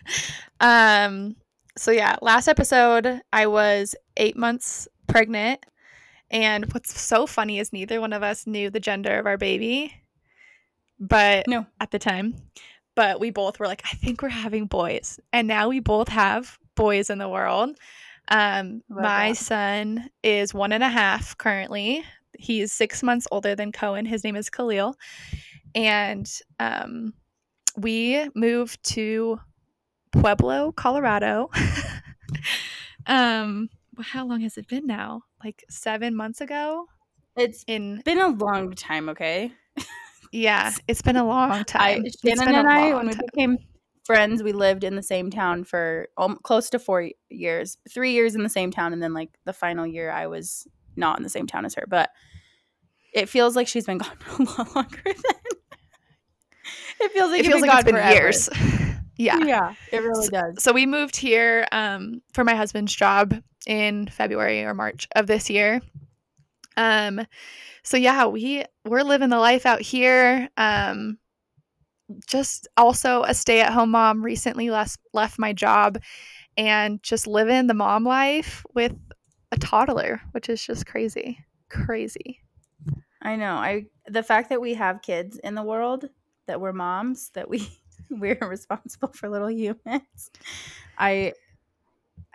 um 0.59 1.35
so 1.77 1.91
yeah 1.91 2.15
last 2.21 2.47
episode 2.49 3.21
i 3.31 3.45
was 3.47 3.95
eight 4.17 4.35
months 4.35 4.87
pregnant 5.07 5.63
and 6.31 6.65
what's 6.73 6.99
so 6.99 7.25
funny 7.25 7.59
is 7.59 7.71
neither 7.71 8.01
one 8.01 8.11
of 8.11 8.21
us 8.23 8.45
knew 8.47 8.69
the 8.69 8.79
gender 8.81 9.17
of 9.19 9.25
our 9.27 9.37
baby 9.37 9.93
but 10.99 11.47
No. 11.47 11.67
at 11.79 11.91
the 11.91 11.99
time 11.99 12.35
but 12.95 13.19
we 13.21 13.29
both 13.29 13.59
were 13.59 13.67
like 13.67 13.83
i 13.85 13.95
think 13.95 14.21
we're 14.21 14.29
having 14.29 14.65
boys 14.65 15.19
and 15.31 15.47
now 15.47 15.69
we 15.69 15.79
both 15.79 16.09
have 16.09 16.57
boys 16.75 17.09
in 17.09 17.19
the 17.19 17.29
world 17.29 17.77
um 18.29 18.81
Love 18.89 19.01
my 19.03 19.29
that. 19.29 19.37
son 19.37 20.09
is 20.23 20.53
one 20.53 20.73
and 20.73 20.83
a 20.83 20.89
half 20.89 21.37
currently 21.37 22.03
he's 22.37 22.73
six 22.73 23.03
months 23.03 23.27
older 23.31 23.55
than 23.55 23.71
cohen 23.71 24.05
his 24.05 24.23
name 24.25 24.35
is 24.35 24.49
khalil 24.49 24.95
and 25.75 26.29
um 26.59 27.13
we 27.79 28.29
moved 28.35 28.83
to 28.91 29.39
Pueblo, 30.11 30.71
Colorado. 30.71 31.49
um, 33.05 33.69
how 34.01 34.25
long 34.25 34.41
has 34.41 34.57
it 34.57 34.67
been 34.67 34.85
now? 34.85 35.23
Like 35.43 35.63
seven 35.69 36.15
months 36.15 36.41
ago. 36.41 36.87
It's 37.35 37.63
In 37.67 38.01
been 38.03 38.19
a 38.19 38.27
long 38.27 38.73
time, 38.73 39.09
okay? 39.09 39.51
yeah, 40.31 40.73
it's 40.87 41.01
been 41.01 41.15
a 41.15 41.25
long 41.25 41.63
time. 41.63 41.81
I, 41.81 42.01
It's 42.03 42.19
Shannon 42.19 42.53
and 42.53 42.67
I, 42.67 42.93
when 42.93 43.07
we 43.07 43.13
time. 43.13 43.23
became 43.33 43.57
friends, 44.03 44.43
we 44.43 44.51
lived 44.51 44.83
in 44.83 44.95
the 44.95 45.03
same 45.03 45.29
town 45.29 45.63
for 45.63 46.09
um, 46.17 46.37
close 46.43 46.69
to 46.71 46.79
four 46.79 47.09
years, 47.29 47.77
three 47.89 48.11
years 48.11 48.35
in 48.35 48.43
the 48.43 48.49
same 48.49 48.71
town, 48.71 48.91
and 48.91 49.01
then 49.01 49.13
like 49.13 49.29
the 49.45 49.53
final 49.53 49.87
year, 49.87 50.11
I 50.11 50.27
was 50.27 50.67
not 50.95 51.17
in 51.17 51.23
the 51.23 51.29
same 51.29 51.47
town 51.47 51.65
as 51.65 51.75
her. 51.75 51.85
But 51.87 52.09
it 53.13 53.29
feels 53.29 53.55
like 53.55 53.67
she's 53.67 53.85
been 53.85 53.97
gone 53.99 54.17
a 54.39 54.43
lot 54.43 54.75
longer 54.75 55.01
than. 55.05 55.58
it 56.99 57.11
feels 57.11 57.31
like 57.31 57.39
it 57.39 57.45
you've 57.45 57.53
feels 57.53 57.61
been 57.61 57.69
like 57.69 57.79
it's 57.79 57.85
been 57.85 57.95
forever. 57.95 58.13
years. 58.13 58.49
yeah. 59.17 59.39
Yeah, 59.39 59.73
it 59.91 60.03
really 60.03 60.27
does. 60.27 60.61
So 60.61 60.73
we 60.73 60.85
moved 60.85 61.15
here 61.15 61.67
um, 61.71 62.21
for 62.33 62.43
my 62.43 62.55
husband's 62.55 62.95
job 62.95 63.35
in 63.67 64.07
February 64.07 64.63
or 64.63 64.73
March 64.73 65.07
of 65.15 65.27
this 65.27 65.49
year. 65.49 65.81
Um, 66.77 67.25
so 67.83 67.97
yeah, 67.97 68.25
we 68.25 68.63
we're 68.85 69.03
living 69.03 69.29
the 69.29 69.39
life 69.39 69.65
out 69.65 69.81
here. 69.81 70.49
Um, 70.57 71.17
just 72.27 72.67
also 72.77 73.23
a 73.23 73.33
stay-at-home 73.33 73.91
mom. 73.91 74.23
Recently 74.23 74.69
left 74.69 74.99
left 75.13 75.37
my 75.39 75.53
job, 75.53 75.99
and 76.57 77.01
just 77.03 77.27
living 77.27 77.67
the 77.67 77.73
mom 77.73 78.03
life 78.03 78.65
with 78.73 78.93
a 79.51 79.57
toddler, 79.57 80.21
which 80.31 80.49
is 80.49 80.65
just 80.65 80.85
crazy, 80.85 81.39
crazy. 81.69 82.41
I 83.21 83.35
know. 83.35 83.55
I 83.55 83.85
the 84.07 84.23
fact 84.23 84.49
that 84.49 84.61
we 84.61 84.75
have 84.75 85.01
kids 85.01 85.37
in 85.37 85.55
the 85.55 85.63
world, 85.63 86.09
that 86.49 86.61
we're 86.61 86.73
moms, 86.73 87.31
that 87.31 87.49
we 87.49 87.69
we're 88.11 88.39
responsible 88.41 89.13
for 89.13 89.29
little 89.29 89.51
humans. 89.51 90.31
I 90.97 91.35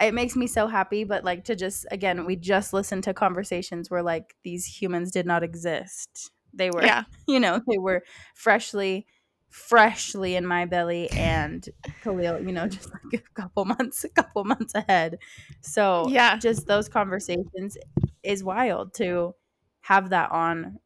it 0.01 0.15
makes 0.15 0.35
me 0.37 0.47
so 0.47 0.67
happy, 0.67 1.05
but 1.05 1.25
like 1.25 1.45
to 1.45 1.57
just 1.57 1.87
again, 1.91 2.25
we 2.27 2.37
just 2.37 2.73
listened 2.73 3.05
to 3.05 3.15
conversations 3.15 3.91
where 3.91 4.03
like 4.03 4.35
these 4.43 4.67
humans 4.67 5.11
did 5.11 5.27
not 5.27 5.43
exist. 5.43 6.31
They 6.53 6.71
were 6.71 6.83
Yeah, 6.83 7.05
you 7.29 7.41
know, 7.41 7.61
they 7.69 7.79
were 7.79 8.03
freshly 8.35 9.07
freshly 9.51 10.35
in 10.35 10.45
my 10.47 10.65
belly 10.67 11.13
and 11.13 11.69
Khalil, 12.03 12.41
you 12.41 12.53
know, 12.53 12.67
just 12.67 12.91
like 12.93 13.23
a 13.31 13.41
couple 13.41 13.65
months, 13.65 14.05
a 14.05 14.09
couple 14.09 14.45
months 14.45 14.75
ahead. 14.75 15.19
So 15.61 16.13
Yeah. 16.13 16.41
just 16.41 16.67
those 16.67 16.89
conversations 16.89 17.79
is 18.25 18.43
wild 18.43 18.95
to 18.95 19.35
have 19.83 20.11
that 20.11 20.33
on 20.33 20.81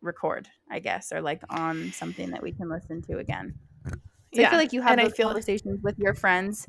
record, 0.00 0.48
I 0.72 0.78
guess, 0.80 1.12
or 1.12 1.20
like 1.20 1.42
on 1.50 1.92
something 1.92 2.30
that 2.30 2.42
we 2.42 2.52
can 2.52 2.68
listen 2.68 3.02
to 3.02 3.18
again. 3.18 3.54
So 4.34 4.42
I 4.42 4.48
feel 4.48 4.58
like 4.58 4.72
you 4.72 4.80
have 4.80 4.92
and 4.92 5.00
I 5.00 5.04
those 5.04 5.12
feel- 5.14 5.28
conversations 5.28 5.80
with 5.82 5.98
your 5.98 6.14
friends 6.14 6.66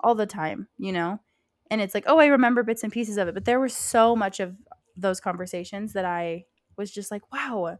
all 0.00 0.14
the 0.16 0.26
time, 0.26 0.68
you 0.78 0.92
know? 0.92 1.20
And 1.70 1.80
it's 1.80 1.94
like, 1.94 2.04
oh, 2.08 2.18
I 2.18 2.26
remember 2.26 2.62
bits 2.64 2.82
and 2.82 2.92
pieces 2.92 3.16
of 3.16 3.28
it. 3.28 3.34
But 3.34 3.44
there 3.44 3.60
was 3.60 3.72
so 3.74 4.16
much 4.16 4.40
of 4.40 4.56
those 4.96 5.20
conversations 5.20 5.92
that 5.94 6.04
I 6.04 6.44
was 6.76 6.90
just 6.90 7.10
like, 7.10 7.22
wow, 7.32 7.78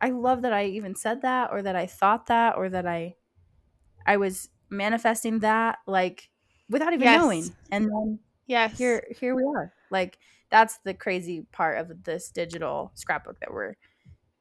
I 0.00 0.10
love 0.10 0.42
that 0.42 0.52
I 0.54 0.64
even 0.66 0.94
said 0.96 1.22
that 1.22 1.50
or 1.52 1.62
that 1.62 1.76
I 1.76 1.86
thought 1.86 2.26
that 2.26 2.56
or 2.56 2.68
that 2.70 2.86
I 2.86 3.16
I 4.06 4.16
was 4.16 4.48
manifesting 4.70 5.40
that 5.40 5.78
like 5.86 6.30
without 6.70 6.92
even 6.94 7.04
Yes. 7.04 7.20
knowing. 7.20 7.54
And 7.70 7.84
then 7.84 8.18
yes. 8.46 8.78
here 8.78 9.06
here 9.20 9.34
we 9.36 9.44
are. 9.44 9.72
Like 9.90 10.18
that's 10.50 10.78
the 10.78 10.94
crazy 10.94 11.46
part 11.52 11.78
of 11.78 12.04
this 12.04 12.30
digital 12.30 12.90
scrapbook 12.94 13.38
that 13.40 13.52
we're 13.52 13.74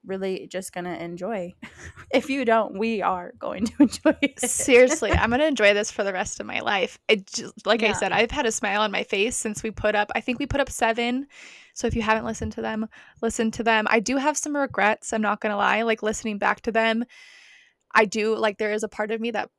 really 0.05 0.47
just 0.47 0.73
gonna 0.73 0.95
enjoy. 0.95 1.53
if 2.11 2.29
you 2.29 2.45
don't, 2.45 2.77
we 2.77 3.01
are 3.01 3.33
going 3.39 3.65
to 3.65 3.73
enjoy 3.79 4.15
it. 4.21 4.39
Seriously, 4.39 5.11
I'm 5.11 5.29
gonna 5.29 5.45
enjoy 5.45 5.73
this 5.73 5.91
for 5.91 6.03
the 6.03 6.13
rest 6.13 6.39
of 6.39 6.45
my 6.45 6.59
life. 6.59 6.97
It 7.07 7.27
just, 7.27 7.65
like 7.65 7.83
I 7.83 7.93
said, 7.93 8.11
I've 8.11 8.31
had 8.31 8.45
a 8.45 8.51
smile 8.51 8.81
on 8.81 8.91
my 8.91 9.03
face 9.03 9.35
since 9.35 9.63
we 9.63 9.71
put 9.71 9.95
up. 9.95 10.11
I 10.15 10.21
think 10.21 10.39
we 10.39 10.45
put 10.45 10.61
up 10.61 10.69
seven. 10.69 11.27
So 11.73 11.87
if 11.87 11.95
you 11.95 12.01
haven't 12.01 12.25
listened 12.25 12.51
to 12.53 12.61
them, 12.61 12.87
listen 13.21 13.51
to 13.51 13.63
them. 13.63 13.87
I 13.89 13.99
do 13.99 14.17
have 14.17 14.37
some 14.37 14.55
regrets. 14.55 15.13
I'm 15.13 15.21
not 15.21 15.41
gonna 15.41 15.57
lie. 15.57 15.81
Like 15.83 16.03
listening 16.03 16.37
back 16.37 16.61
to 16.61 16.71
them, 16.71 17.05
I 17.93 18.05
do 18.05 18.35
like 18.35 18.57
there 18.57 18.73
is 18.73 18.83
a 18.83 18.89
part 18.89 19.11
of 19.11 19.21
me 19.21 19.31
that 19.31 19.49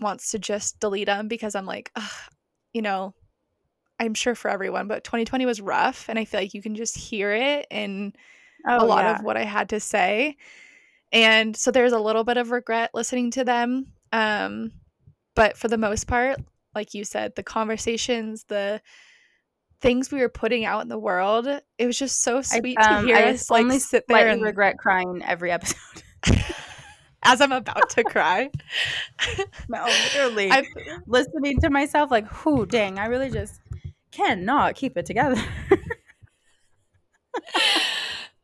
wants 0.00 0.30
to 0.30 0.38
just 0.38 0.78
delete 0.80 1.06
them 1.06 1.28
because 1.28 1.54
I'm 1.54 1.66
like, 1.66 1.90
Ugh, 1.96 2.32
you 2.72 2.82
know, 2.82 3.14
I'm 4.00 4.14
sure 4.14 4.34
for 4.34 4.48
everyone, 4.48 4.86
but 4.86 5.04
2020 5.04 5.44
was 5.44 5.60
rough, 5.60 6.08
and 6.08 6.18
I 6.18 6.24
feel 6.24 6.40
like 6.40 6.54
you 6.54 6.62
can 6.62 6.76
just 6.76 6.96
hear 6.96 7.32
it 7.32 7.66
in 8.64 8.70
a 8.70 8.82
Oh, 8.82 8.86
lot 8.86 9.04
yeah. 9.04 9.18
of 9.18 9.24
what 9.24 9.36
I 9.36 9.44
had 9.44 9.68
to 9.70 9.80
say. 9.80 10.36
And 11.12 11.56
so 11.56 11.70
there's 11.70 11.92
a 11.92 11.98
little 11.98 12.24
bit 12.24 12.36
of 12.36 12.50
regret 12.50 12.90
listening 12.94 13.30
to 13.32 13.44
them. 13.44 13.86
Um, 14.12 14.72
but 15.34 15.56
for 15.56 15.68
the 15.68 15.78
most 15.78 16.06
part, 16.06 16.38
like 16.74 16.94
you 16.94 17.04
said, 17.04 17.34
the 17.34 17.42
conversations, 17.42 18.44
the 18.44 18.80
things 19.80 20.10
we 20.10 20.20
were 20.20 20.28
putting 20.28 20.64
out 20.64 20.82
in 20.82 20.88
the 20.88 20.98
world, 20.98 21.46
it 21.46 21.86
was 21.86 21.98
just 21.98 22.22
so 22.22 22.38
I, 22.38 22.42
sweet 22.42 22.78
um, 22.78 23.02
to 23.02 23.06
hear 23.06 23.16
I 23.16 23.30
us 23.30 23.50
like 23.50 23.62
only 23.62 23.78
sit 23.78 24.04
there 24.08 24.28
and 24.28 24.42
regret 24.42 24.76
crying 24.78 25.22
every 25.24 25.50
episode. 25.50 26.02
as 27.22 27.40
I'm 27.40 27.52
about 27.52 27.90
to 27.90 28.04
cry. 28.04 28.50
no, 29.68 29.84
literally. 29.84 30.50
I 30.50 30.64
listening 31.06 31.60
to 31.60 31.70
myself 31.70 32.10
like, 32.10 32.44
whoo, 32.44 32.66
dang, 32.66 32.98
I 32.98 33.06
really 33.06 33.30
just 33.30 33.60
cannot 34.10 34.74
keep 34.74 34.96
it 34.96 35.06
together. 35.06 35.40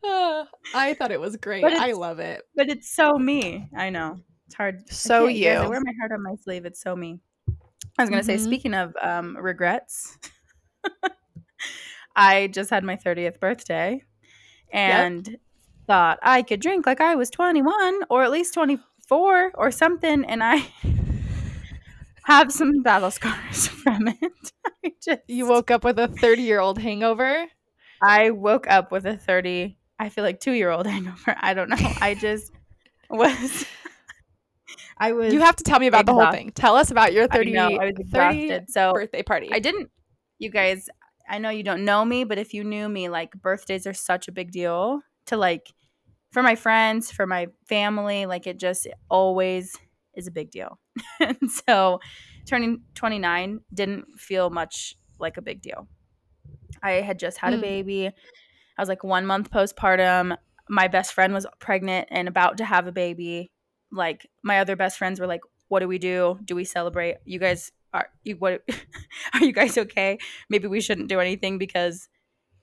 I 0.75 0.94
thought 0.99 1.11
it 1.12 1.20
was 1.20 1.37
great. 1.37 1.64
I 1.64 1.92
love 1.92 2.18
it. 2.18 2.42
but 2.54 2.68
it's 2.68 2.94
so 2.94 3.14
me. 3.18 3.68
I 3.76 3.90
know. 3.90 4.20
It's 4.46 4.54
hard. 4.54 4.88
So 4.90 5.26
can't- 5.28 5.58
I 5.61 5.62
you. 5.64 5.70
wear 5.70 5.80
my 5.82 5.92
heart 6.00 6.12
on 6.12 6.23
my 6.23 6.34
sleeve. 6.42 6.64
It's 6.66 6.80
so 6.82 6.94
me. 6.94 7.20
I 7.99 8.02
was 8.02 8.11
gonna 8.11 8.23
say, 8.25 8.37
Mhm. 8.37 8.44
speaking 8.44 8.75
of 8.75 8.94
um, 9.00 9.37
regrets, 9.37 10.18
I 12.16 12.49
just 12.49 12.70
had 12.70 12.84
my 12.84 12.96
30th 12.96 13.40
birthday 13.40 14.02
and 14.73 15.37
thought 15.87 16.18
I 16.23 16.42
could 16.42 16.61
drink 16.61 16.87
like 16.87 17.00
I 17.00 17.14
was 17.14 17.30
21 17.30 18.02
or 18.11 18.23
at 18.23 18.30
least 18.30 18.54
24 18.54 19.52
or 19.54 19.70
something, 19.70 20.25
and 20.25 20.42
I 20.42 20.66
have 22.25 22.52
some 22.52 22.82
battle 22.82 23.11
scars 23.11 23.66
from 23.68 24.08
it. 24.08 24.52
I 24.84 24.92
just 25.02 25.20
You 25.28 25.46
woke 25.46 25.70
up 25.70 25.84
with 25.84 25.99
a 25.99 26.08
30 26.08 26.42
year 26.42 26.61
old 26.61 26.78
hangover. 26.78 27.46
I 28.02 28.30
woke 28.30 28.66
up 28.68 28.90
with 28.92 29.06
a 29.06 29.16
30, 29.16 29.78
I 29.98 30.08
feel 30.08 30.24
like 30.24 30.40
two 30.40 30.52
year 30.52 30.70
old 30.70 30.86
hangover. 30.94 31.36
I 31.38 31.54
don't 31.54 31.68
know. 31.70 31.76
I 32.00 32.14
just 32.14 32.52
was. 33.10 33.64
I 34.98 35.12
was. 35.12 35.32
You 35.32 35.40
have 35.40 35.56
to 35.56 35.64
tell 35.64 35.78
me 35.78 35.86
about 35.86 36.06
the 36.06 36.12
whole 36.14 36.30
thing. 36.30 36.50
Tell 36.50 36.76
us 36.76 36.90
about 36.90 37.12
your 37.12 37.24
I 37.30 37.36
30, 37.36 37.52
know, 37.52 37.68
I 37.80 37.86
was 37.86 37.94
30 38.10 38.44
exhausted. 38.44 38.70
So 38.70 38.92
birthday 38.92 39.22
party. 39.22 39.50
I 39.52 39.58
didn't. 39.58 39.90
You 40.38 40.50
guys, 40.50 40.88
I 41.28 41.38
know 41.38 41.50
you 41.50 41.62
don't 41.62 41.84
know 41.84 42.04
me, 42.04 42.24
but 42.24 42.38
if 42.38 42.54
you 42.54 42.64
knew 42.64 42.88
me, 42.88 43.08
like 43.08 43.32
birthdays 43.32 43.86
are 43.86 43.92
such 43.94 44.28
a 44.28 44.32
big 44.32 44.50
deal 44.52 45.00
to 45.26 45.36
like 45.36 45.72
for 46.32 46.42
my 46.42 46.54
friends, 46.54 47.10
for 47.10 47.26
my 47.26 47.48
family. 47.68 48.26
Like 48.26 48.46
it 48.46 48.58
just 48.58 48.86
always 49.08 49.76
is 50.16 50.26
a 50.26 50.30
big 50.32 50.50
deal. 50.50 50.78
and 51.20 51.50
so 51.50 52.00
turning 52.46 52.82
29 52.94 53.60
didn't 53.72 54.04
feel 54.18 54.50
much 54.50 54.96
like 55.18 55.36
a 55.36 55.42
big 55.42 55.60
deal. 55.62 55.88
I 56.82 56.92
had 56.92 57.18
just 57.18 57.38
had 57.38 57.54
a 57.54 57.58
Mm. 57.58 57.62
baby. 57.62 58.10
I 58.76 58.83
was 58.83 58.88
like 58.88 59.04
one 59.04 59.26
month 59.26 59.50
postpartum. 59.50 60.37
My 60.69 60.88
best 60.88 61.12
friend 61.12 61.33
was 61.33 61.47
pregnant 61.59 62.09
and 62.11 62.28
about 62.28 62.59
to 62.59 62.64
have 62.64 62.87
a 62.87 62.93
baby. 62.93 63.50
Like 63.93 64.28
my 64.43 64.61
other 64.61 64.76
best 64.76 64.99
friends 64.99 65.21
were 65.21 65.26
like, 65.26 65.43
"What 65.69 65.81
do 65.81 65.88
we 65.88 65.99
do? 65.99 66.38
Do 66.45 66.54
we 66.54 66.64
celebrate? 66.64 67.16
You 67.25 67.38
guys 67.38 67.71
are 67.93 68.09
you 68.25 68.37
what? 68.37 68.62
are 69.35 69.45
you 69.45 69.52
guys 69.52 69.78
okay? 69.78 70.19
Maybe 70.49 70.66
we 70.66 70.81
shouldn't 70.81 71.09
do 71.09 71.21
anything 71.21 71.59
because 71.59 72.09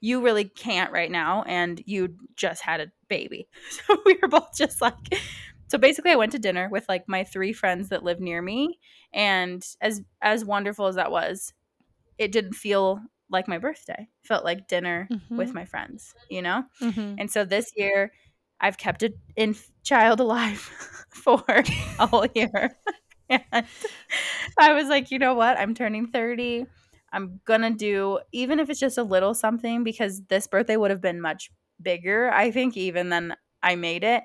you 0.02 0.22
really 0.22 0.46
can't 0.46 0.92
right 0.92 1.12
now, 1.12 1.44
and 1.44 1.82
you 1.86 2.16
just 2.36 2.62
had 2.64 2.82
a 2.82 2.92
baby." 3.08 3.48
So 3.70 3.98
we 4.06 4.18
were 4.22 4.28
both 4.28 4.56
just 4.56 4.82
like. 4.82 4.96
So 5.68 5.78
basically, 5.78 6.12
I 6.12 6.18
went 6.18 6.34
to 6.34 6.40
dinner 6.40 6.68
with 6.70 6.90
like 6.90 7.08
my 7.08 7.24
three 7.24 7.54
friends 7.54 7.90
that 7.90 8.04
live 8.04 8.20
near 8.20 8.42
me, 8.42 8.78
and 9.14 9.66
as 9.80 10.02
as 10.22 10.44
wonderful 10.44 10.88
as 10.88 10.96
that 10.96 11.12
was, 11.12 11.54
it 12.18 12.34
didn't 12.34 12.54
feel 12.54 13.00
like 13.32 13.48
my 13.48 13.58
birthday. 13.58 14.08
Felt 14.24 14.44
like 14.46 14.68
dinner 14.68 15.08
with 15.30 15.54
my 15.54 15.66
friends, 15.66 16.14
you 16.30 16.42
know? 16.42 16.66
Mhm. 16.82 17.16
And 17.20 17.32
so 17.32 17.46
this 17.46 17.72
year, 17.76 18.12
I've 18.60 18.78
kept 18.78 19.04
it 19.04 19.14
in 19.36 19.56
child 19.84 20.20
alive 20.20 20.60
for 21.10 21.44
a 21.48 22.08
whole 22.08 22.28
year. 22.36 22.78
and 23.30 23.66
I 24.60 24.74
was 24.74 24.88
like, 24.90 25.12
you 25.12 25.20
know 25.20 25.34
what? 25.34 25.58
I'm 25.58 25.74
turning 25.74 26.08
30. 26.08 26.66
I'm 27.14 27.42
going 27.46 27.62
to 27.62 27.72
do, 27.72 28.20
even 28.32 28.60
if 28.60 28.70
it's 28.70 28.80
just 28.80 28.98
a 28.98 29.04
little 29.04 29.34
something, 29.34 29.84
because 29.84 30.22
this 30.30 30.48
birthday 30.48 30.78
would 30.78 30.92
have 30.92 31.02
been 31.02 31.22
much 31.22 31.52
bigger, 31.82 32.32
I 32.32 32.52
think, 32.52 32.78
even 32.78 33.10
than 33.10 33.36
I 33.64 33.76
made 33.76 34.04
it. 34.04 34.24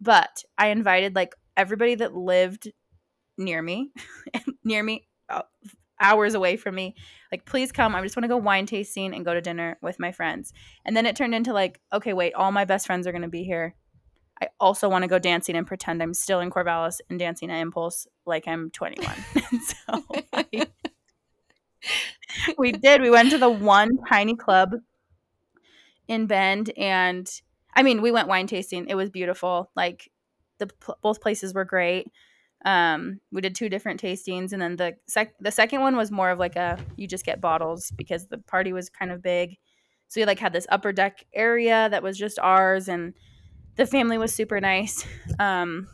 But 0.00 0.42
I 0.58 0.68
invited 0.68 1.14
like 1.14 1.34
everybody 1.56 1.94
that 1.96 2.14
lived 2.14 2.70
near 3.38 3.62
me, 3.62 3.92
near 4.64 4.82
me, 4.82 5.08
uh, 5.28 5.42
hours 6.00 6.34
away 6.34 6.56
from 6.56 6.74
me. 6.74 6.94
Like, 7.32 7.44
please 7.46 7.72
come. 7.72 7.94
I 7.94 8.02
just 8.02 8.16
want 8.16 8.24
to 8.24 8.28
go 8.28 8.36
wine 8.36 8.66
tasting 8.66 9.14
and 9.14 9.24
go 9.24 9.34
to 9.34 9.40
dinner 9.40 9.78
with 9.82 9.98
my 9.98 10.12
friends. 10.12 10.52
And 10.84 10.96
then 10.96 11.06
it 11.06 11.16
turned 11.16 11.34
into 11.34 11.52
like, 11.52 11.80
okay, 11.92 12.12
wait, 12.12 12.34
all 12.34 12.52
my 12.52 12.64
best 12.64 12.86
friends 12.86 13.06
are 13.06 13.12
going 13.12 13.22
to 13.22 13.28
be 13.28 13.44
here. 13.44 13.74
I 14.40 14.48
also 14.60 14.88
want 14.88 15.02
to 15.02 15.08
go 15.08 15.18
dancing 15.18 15.56
and 15.56 15.66
pretend 15.66 16.02
I'm 16.02 16.12
still 16.12 16.40
in 16.40 16.50
Corvallis 16.50 17.00
and 17.08 17.18
dancing 17.18 17.50
at 17.50 17.60
Impulse 17.60 18.06
like 18.26 18.46
I'm 18.46 18.70
21. 18.70 19.14
So 19.60 20.04
I- 20.32 20.66
we 22.58 22.72
did. 22.72 23.00
We 23.00 23.10
went 23.10 23.30
to 23.30 23.38
the 23.38 23.48
one 23.50 23.98
tiny 24.08 24.36
club 24.36 24.74
in 26.08 26.26
Bend, 26.26 26.70
and 26.76 27.28
I 27.74 27.82
mean, 27.82 28.02
we 28.02 28.10
went 28.10 28.28
wine 28.28 28.46
tasting. 28.46 28.86
It 28.88 28.94
was 28.94 29.10
beautiful. 29.10 29.70
Like 29.76 30.10
the 30.58 30.68
both 31.02 31.20
places 31.20 31.54
were 31.54 31.64
great. 31.64 32.08
Um, 32.66 33.20
we 33.30 33.40
did 33.40 33.54
two 33.54 33.68
different 33.68 34.02
tastings, 34.02 34.52
and 34.52 34.60
then 34.60 34.74
the 34.74 34.96
sec- 35.06 35.38
the 35.38 35.52
second 35.52 35.82
one 35.82 35.96
was 35.96 36.10
more 36.10 36.30
of 36.30 36.40
like 36.40 36.56
a 36.56 36.78
you 36.96 37.06
just 37.06 37.24
get 37.24 37.40
bottles 37.40 37.92
because 37.92 38.26
the 38.26 38.38
party 38.38 38.72
was 38.72 38.90
kind 38.90 39.12
of 39.12 39.22
big. 39.22 39.56
So 40.08 40.20
we 40.20 40.26
like 40.26 40.40
had 40.40 40.52
this 40.52 40.66
upper 40.68 40.92
deck 40.92 41.24
area 41.32 41.88
that 41.88 42.02
was 42.02 42.18
just 42.18 42.40
ours, 42.40 42.88
and 42.88 43.14
the 43.76 43.86
family 43.86 44.18
was 44.18 44.34
super 44.34 44.60
nice. 44.60 45.06
Um, 45.38 45.86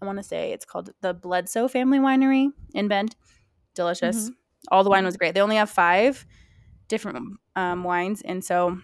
I 0.00 0.06
want 0.06 0.18
to 0.18 0.24
say 0.24 0.52
it's 0.52 0.64
called 0.64 0.90
the 1.02 1.12
Bledsoe 1.12 1.68
Family 1.68 1.98
Winery 1.98 2.48
in 2.74 2.88
Bend. 2.88 3.14
Delicious. 3.74 4.30
All 4.70 4.84
the 4.84 4.90
wine 4.90 5.04
was 5.04 5.16
great. 5.16 5.34
They 5.34 5.40
only 5.40 5.56
have 5.56 5.70
five 5.70 6.24
different 6.88 7.38
um, 7.54 7.84
wines, 7.84 8.22
and 8.22 8.42
so 8.42 8.78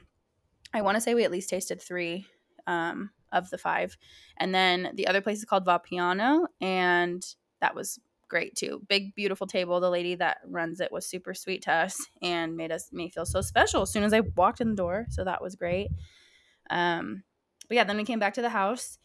I 0.75 0.83
want 0.83 0.97
to 0.97 1.01
say 1.01 1.15
we 1.15 1.25
at 1.25 1.31
least 1.31 1.49
tasted 1.49 1.81
three 1.81 2.27
um, 2.67 3.11
of 3.33 3.51
the 3.51 3.59
five. 3.59 3.97
And 4.37 4.55
then 4.55 4.93
the 4.95 5.07
other 5.07 5.21
place 5.21 5.39
is 5.39 5.45
called 5.45 5.65
Va 5.65 5.79
Piano, 5.79 6.47
and 6.61 7.25
that 7.61 7.75
was 7.75 7.99
great 8.29 8.55
too. 8.55 8.83
Big, 8.89 9.15
beautiful 9.15 9.47
table. 9.47 9.81
The 9.81 9.91
lady 9.91 10.15
that 10.17 10.39
runs 10.47 10.81
it 10.81 10.93
was 10.93 11.07
super 11.07 11.35
sweet 11.35 11.63
to 11.63 11.73
us 11.73 11.99
and 12.23 12.57
made 12.57 12.71
us 12.71 12.93
me 12.93 13.09
feel 13.09 13.27
so 13.27 13.41
special 13.41 13.83
as 13.83 13.91
soon 13.91 14.05
as 14.05 14.13
I 14.13 14.21
walked 14.21 14.61
in 14.61 14.71
the 14.71 14.77
door. 14.77 15.07
So 15.11 15.25
that 15.25 15.43
was 15.43 15.57
great. 15.57 15.89
Um, 16.71 17.23
but 17.69 17.77
yeah, 17.77 17.85
then 17.85 17.97
we 17.97 18.05
came 18.05 18.19
back 18.19 18.35
to 18.35 18.43
the 18.43 18.51
house 18.51 18.99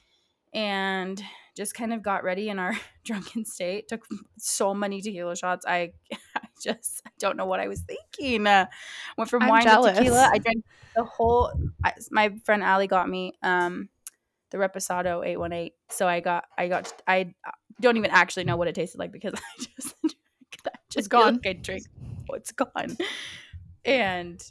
and 0.53 1.21
just 1.55 1.73
kind 1.73 1.93
of 1.93 2.01
got 2.01 2.23
ready 2.23 2.49
in 2.49 2.59
our 2.59 2.73
drunken 3.03 3.45
state. 3.45 3.87
Took 3.87 4.05
so 4.37 4.73
many 4.73 5.01
tequila 5.01 5.35
shots. 5.35 5.65
I, 5.67 5.93
I 6.35 6.41
just 6.61 7.01
I 7.05 7.11
don't 7.19 7.37
know 7.37 7.45
what 7.45 7.59
I 7.59 7.67
was 7.67 7.81
thinking. 7.81 8.47
Uh, 8.47 8.67
went 9.17 9.29
from 9.29 9.43
I'm 9.43 9.49
wine 9.49 9.63
jealous. 9.63 9.93
to 9.93 10.03
tequila. 10.03 10.29
I 10.31 10.37
drank 10.37 10.63
the 10.95 11.03
whole. 11.03 11.51
I, 11.83 11.93
my 12.11 12.33
friend 12.45 12.63
Allie 12.63 12.87
got 12.87 13.09
me 13.09 13.33
um, 13.41 13.89
the 14.53 14.59
Reposado 14.59 15.25
eight 15.25 15.37
one 15.37 15.51
eight. 15.51 15.73
So 15.89 16.07
I 16.07 16.21
got 16.21 16.45
I 16.57 16.69
got 16.69 16.93
I 17.05 17.33
don't 17.81 17.97
even 17.97 18.11
actually 18.11 18.45
know 18.45 18.55
what 18.55 18.69
it 18.69 18.75
tasted 18.75 18.99
like 18.99 19.11
because 19.11 19.33
I 19.59 19.63
just 19.77 19.95
drank 20.01 20.63
that. 20.63 20.79
Just 20.89 21.09
feel 21.11 21.19
gone. 21.19 21.33
Like 21.33 21.47
I 21.47 21.53
drank. 21.53 21.83
Oh, 22.29 22.35
it's 22.35 22.51
gone. 22.53 22.97
And 23.83 24.41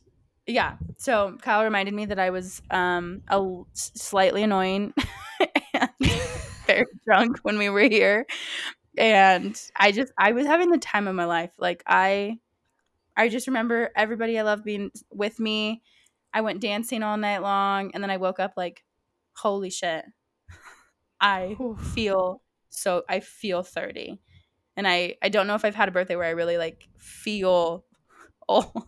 yeah, 0.46 0.74
so 0.98 1.38
Kyle 1.40 1.64
reminded 1.64 1.94
me 1.94 2.06
that 2.06 2.18
I 2.18 2.30
was 2.30 2.60
um 2.70 3.22
a 3.28 3.62
slightly 3.72 4.42
annoying 4.42 4.92
and 5.74 5.90
very 6.66 6.84
drunk 7.06 7.38
when 7.42 7.56
we 7.56 7.70
were 7.70 7.88
here, 7.88 8.26
and 8.98 9.58
I 9.76 9.92
just 9.92 10.12
I 10.18 10.32
was 10.32 10.46
having 10.46 10.70
the 10.70 10.78
time 10.78 11.06
of 11.06 11.14
my 11.14 11.26
life. 11.26 11.52
Like 11.58 11.84
I, 11.86 12.38
I 13.16 13.28
just 13.28 13.46
remember 13.46 13.90
everybody 13.94 14.38
I 14.38 14.42
love 14.42 14.64
being 14.64 14.90
with 15.12 15.38
me. 15.38 15.82
I 16.34 16.40
went 16.40 16.60
dancing 16.60 17.02
all 17.04 17.16
night 17.16 17.42
long, 17.42 17.92
and 17.94 18.02
then 18.02 18.10
I 18.10 18.16
woke 18.16 18.40
up 18.40 18.54
like, 18.56 18.82
holy 19.36 19.70
shit, 19.70 20.04
I 21.20 21.56
feel 21.94 22.42
so 22.70 23.02
I 23.08 23.20
feel 23.20 23.62
30. 23.62 24.20
And 24.76 24.88
I 24.88 25.16
I 25.22 25.28
don't 25.28 25.46
know 25.46 25.54
if 25.54 25.64
I've 25.64 25.74
had 25.74 25.88
a 25.88 25.92
birthday 25.92 26.16
where 26.16 26.26
I 26.26 26.30
really 26.30 26.58
like 26.58 26.88
feel 26.98 27.84
old. 28.48 28.86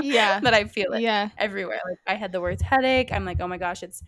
Yeah. 0.00 0.40
that 0.42 0.54
I 0.54 0.64
feel 0.64 0.92
it 0.92 1.02
Yeah. 1.02 1.30
everywhere. 1.38 1.80
Like 1.88 1.98
I 2.06 2.14
had 2.14 2.32
the 2.32 2.40
worst 2.40 2.62
headache. 2.62 3.12
I'm 3.12 3.24
like, 3.24 3.40
oh 3.40 3.48
my 3.48 3.58
gosh, 3.58 3.82
it's. 3.82 4.02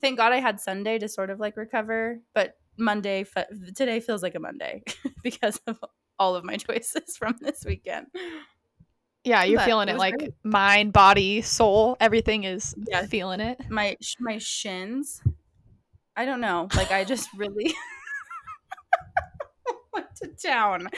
Thank 0.00 0.16
God 0.16 0.32
I 0.32 0.36
had 0.38 0.60
Sunday 0.60 0.98
to 1.00 1.08
sort 1.08 1.28
of 1.28 1.40
like 1.40 1.56
recover, 1.56 2.20
but 2.32 2.54
Monday 2.76 3.24
fe- 3.24 3.46
today 3.74 3.98
feels 3.98 4.22
like 4.22 4.36
a 4.36 4.40
Monday 4.40 4.84
because 5.24 5.60
of 5.66 5.80
all 6.20 6.36
of 6.36 6.44
my 6.44 6.56
choices 6.56 7.16
from 7.16 7.36
this 7.40 7.64
weekend. 7.66 8.06
Yeah, 9.28 9.44
you're 9.44 9.58
But 9.58 9.66
feeling 9.66 9.88
it 9.88 9.96
it, 9.96 9.98
like 9.98 10.16
great. 10.18 10.34
mind, 10.42 10.92
body, 10.92 11.42
soul, 11.42 11.96
everything 12.00 12.44
is 12.44 12.74
Yeah. 12.88 13.04
feeling 13.06 13.40
it. 13.40 13.58
My 13.68 13.96
my 14.18 14.38
shins. 14.38 15.20
I 16.16 16.24
don't 16.24 16.40
know. 16.40 16.68
Like 16.74 16.90
I 16.90 17.04
just 17.04 17.28
really 17.36 17.74
went 19.92 20.06
to 20.22 20.28
town. 20.28 20.88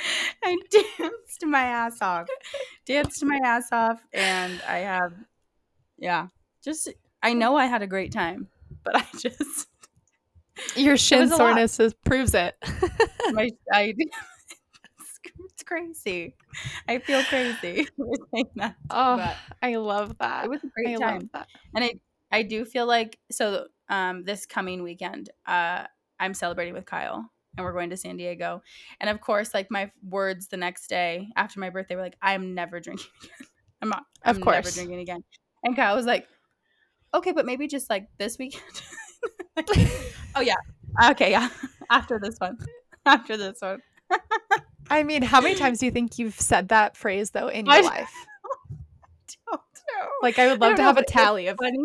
I 0.44 0.56
danced 0.70 1.44
my 1.44 1.62
ass 1.62 1.99
off. 2.00 2.28
Danced 2.87 3.25
my 3.25 3.38
ass 3.44 3.68
off, 3.72 4.00
and 4.12 4.60
I 4.66 4.78
have, 4.78 5.12
yeah, 5.99 6.28
just 6.64 6.88
I 7.22 7.34
know 7.34 7.56
I 7.56 7.66
had 7.66 7.82
a 7.82 7.87
great 7.87 8.12
time, 8.12 8.49
but 8.84 8.96
I 8.96 9.04
just 9.18 9.68
Your 10.76 10.96
shin 10.96 11.20
was 11.20 11.30
a 11.30 11.37
lot. 11.37 11.38
soreness 11.38 11.80
is, 11.80 11.94
proves 12.04 12.34
it. 12.34 12.54
my 13.32 13.50
I 13.72 13.94
it's 15.60 15.68
crazy. 15.68 16.34
I 16.88 16.98
feel 16.98 17.22
crazy 17.24 17.86
that. 18.56 18.76
oh, 18.90 19.34
I 19.62 19.76
love 19.76 20.16
that. 20.18 20.44
it 20.44 20.48
was 20.50 20.62
a 20.64 20.68
I 20.86 20.96
great 20.96 20.98
love 20.98 21.22
time. 21.22 21.30
And 21.74 21.84
I 21.84 21.92
I 22.32 22.42
do 22.42 22.64
feel 22.64 22.86
like 22.86 23.18
so 23.30 23.68
um 23.88 24.24
this 24.24 24.46
coming 24.46 24.82
weekend, 24.82 25.30
uh 25.46 25.84
I'm 26.18 26.34
celebrating 26.34 26.74
with 26.74 26.86
Kyle 26.86 27.30
and 27.56 27.64
we're 27.64 27.72
going 27.72 27.90
to 27.90 27.96
San 27.96 28.16
Diego. 28.16 28.62
And 29.00 29.10
of 29.10 29.20
course, 29.20 29.54
like 29.54 29.70
my 29.70 29.90
words 30.08 30.48
the 30.48 30.56
next 30.56 30.88
day 30.88 31.28
after 31.36 31.60
my 31.60 31.70
birthday 31.70 31.96
were 31.96 32.02
like, 32.02 32.16
I'm 32.22 32.54
never 32.54 32.80
drinking 32.80 33.06
again. 33.24 33.48
I'm 33.82 33.88
not 33.90 34.04
Of 34.24 34.36
I'm 34.36 34.48
never 34.48 34.70
course. 34.70 34.74
drinking 34.74 35.00
again. 35.00 35.24
And 35.64 35.76
Kyle 35.76 35.96
was 35.96 36.06
like, 36.06 36.26
Okay, 37.14 37.32
but 37.32 37.44
maybe 37.46 37.66
just 37.66 37.90
like 37.90 38.08
this 38.18 38.38
weekend. 38.38 38.82
oh 40.34 40.40
yeah. 40.40 40.54
Okay, 41.10 41.30
yeah. 41.30 41.48
After 41.90 42.18
this 42.22 42.36
one. 42.38 42.58
After 43.06 43.36
this 43.36 43.60
one. 43.60 43.80
I 44.90 45.02
mean, 45.04 45.23
how 45.23 45.40
many 45.40 45.54
times 45.54 45.78
do 45.78 45.87
you 45.87 45.92
think 45.92 46.18
you've 46.18 46.38
said 46.38 46.68
that 46.68 46.97
phrase 46.97 47.30
though 47.30 47.49
in 47.49 47.66
your 47.66 47.75
I- 47.75 47.80
life? 47.82 48.12
Don't 49.49 49.61
know. 49.61 50.09
Like, 50.23 50.38
I 50.38 50.49
would 50.49 50.61
love 50.61 50.70
don't 50.70 50.76
to 50.76 50.82
know, 50.82 50.88
have 50.88 50.99
a 50.99 51.04
tally 51.04 51.47
of. 51.47 51.56
funny 51.59 51.78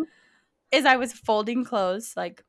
is 0.72 0.84
I 0.84 0.96
was 0.96 1.12
folding 1.12 1.64
clothes, 1.64 2.14
like 2.16 2.42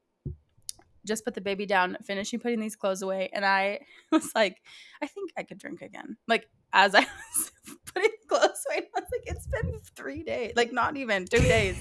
just 1.05 1.23
put 1.23 1.35
the 1.35 1.41
baby 1.41 1.65
down, 1.65 1.95
finishing 2.03 2.39
putting 2.39 2.59
these 2.59 2.75
clothes 2.75 3.01
away, 3.01 3.29
and 3.31 3.45
I 3.45 3.79
was 4.11 4.31
like, 4.35 4.57
I 5.01 5.07
think 5.07 5.31
I 5.37 5.43
could 5.43 5.59
drink 5.59 5.81
again. 5.81 6.17
Like 6.27 6.49
as 6.73 6.95
I 6.95 7.01
was 7.35 7.51
putting 7.93 8.09
clothes 8.27 8.65
away, 8.69 8.87
I 8.95 8.99
was 8.99 9.09
like, 9.11 9.23
it's 9.25 9.47
been 9.47 9.79
three 9.95 10.23
days, 10.23 10.53
like 10.55 10.73
not 10.73 10.97
even 10.97 11.25
two 11.25 11.39
days. 11.39 11.77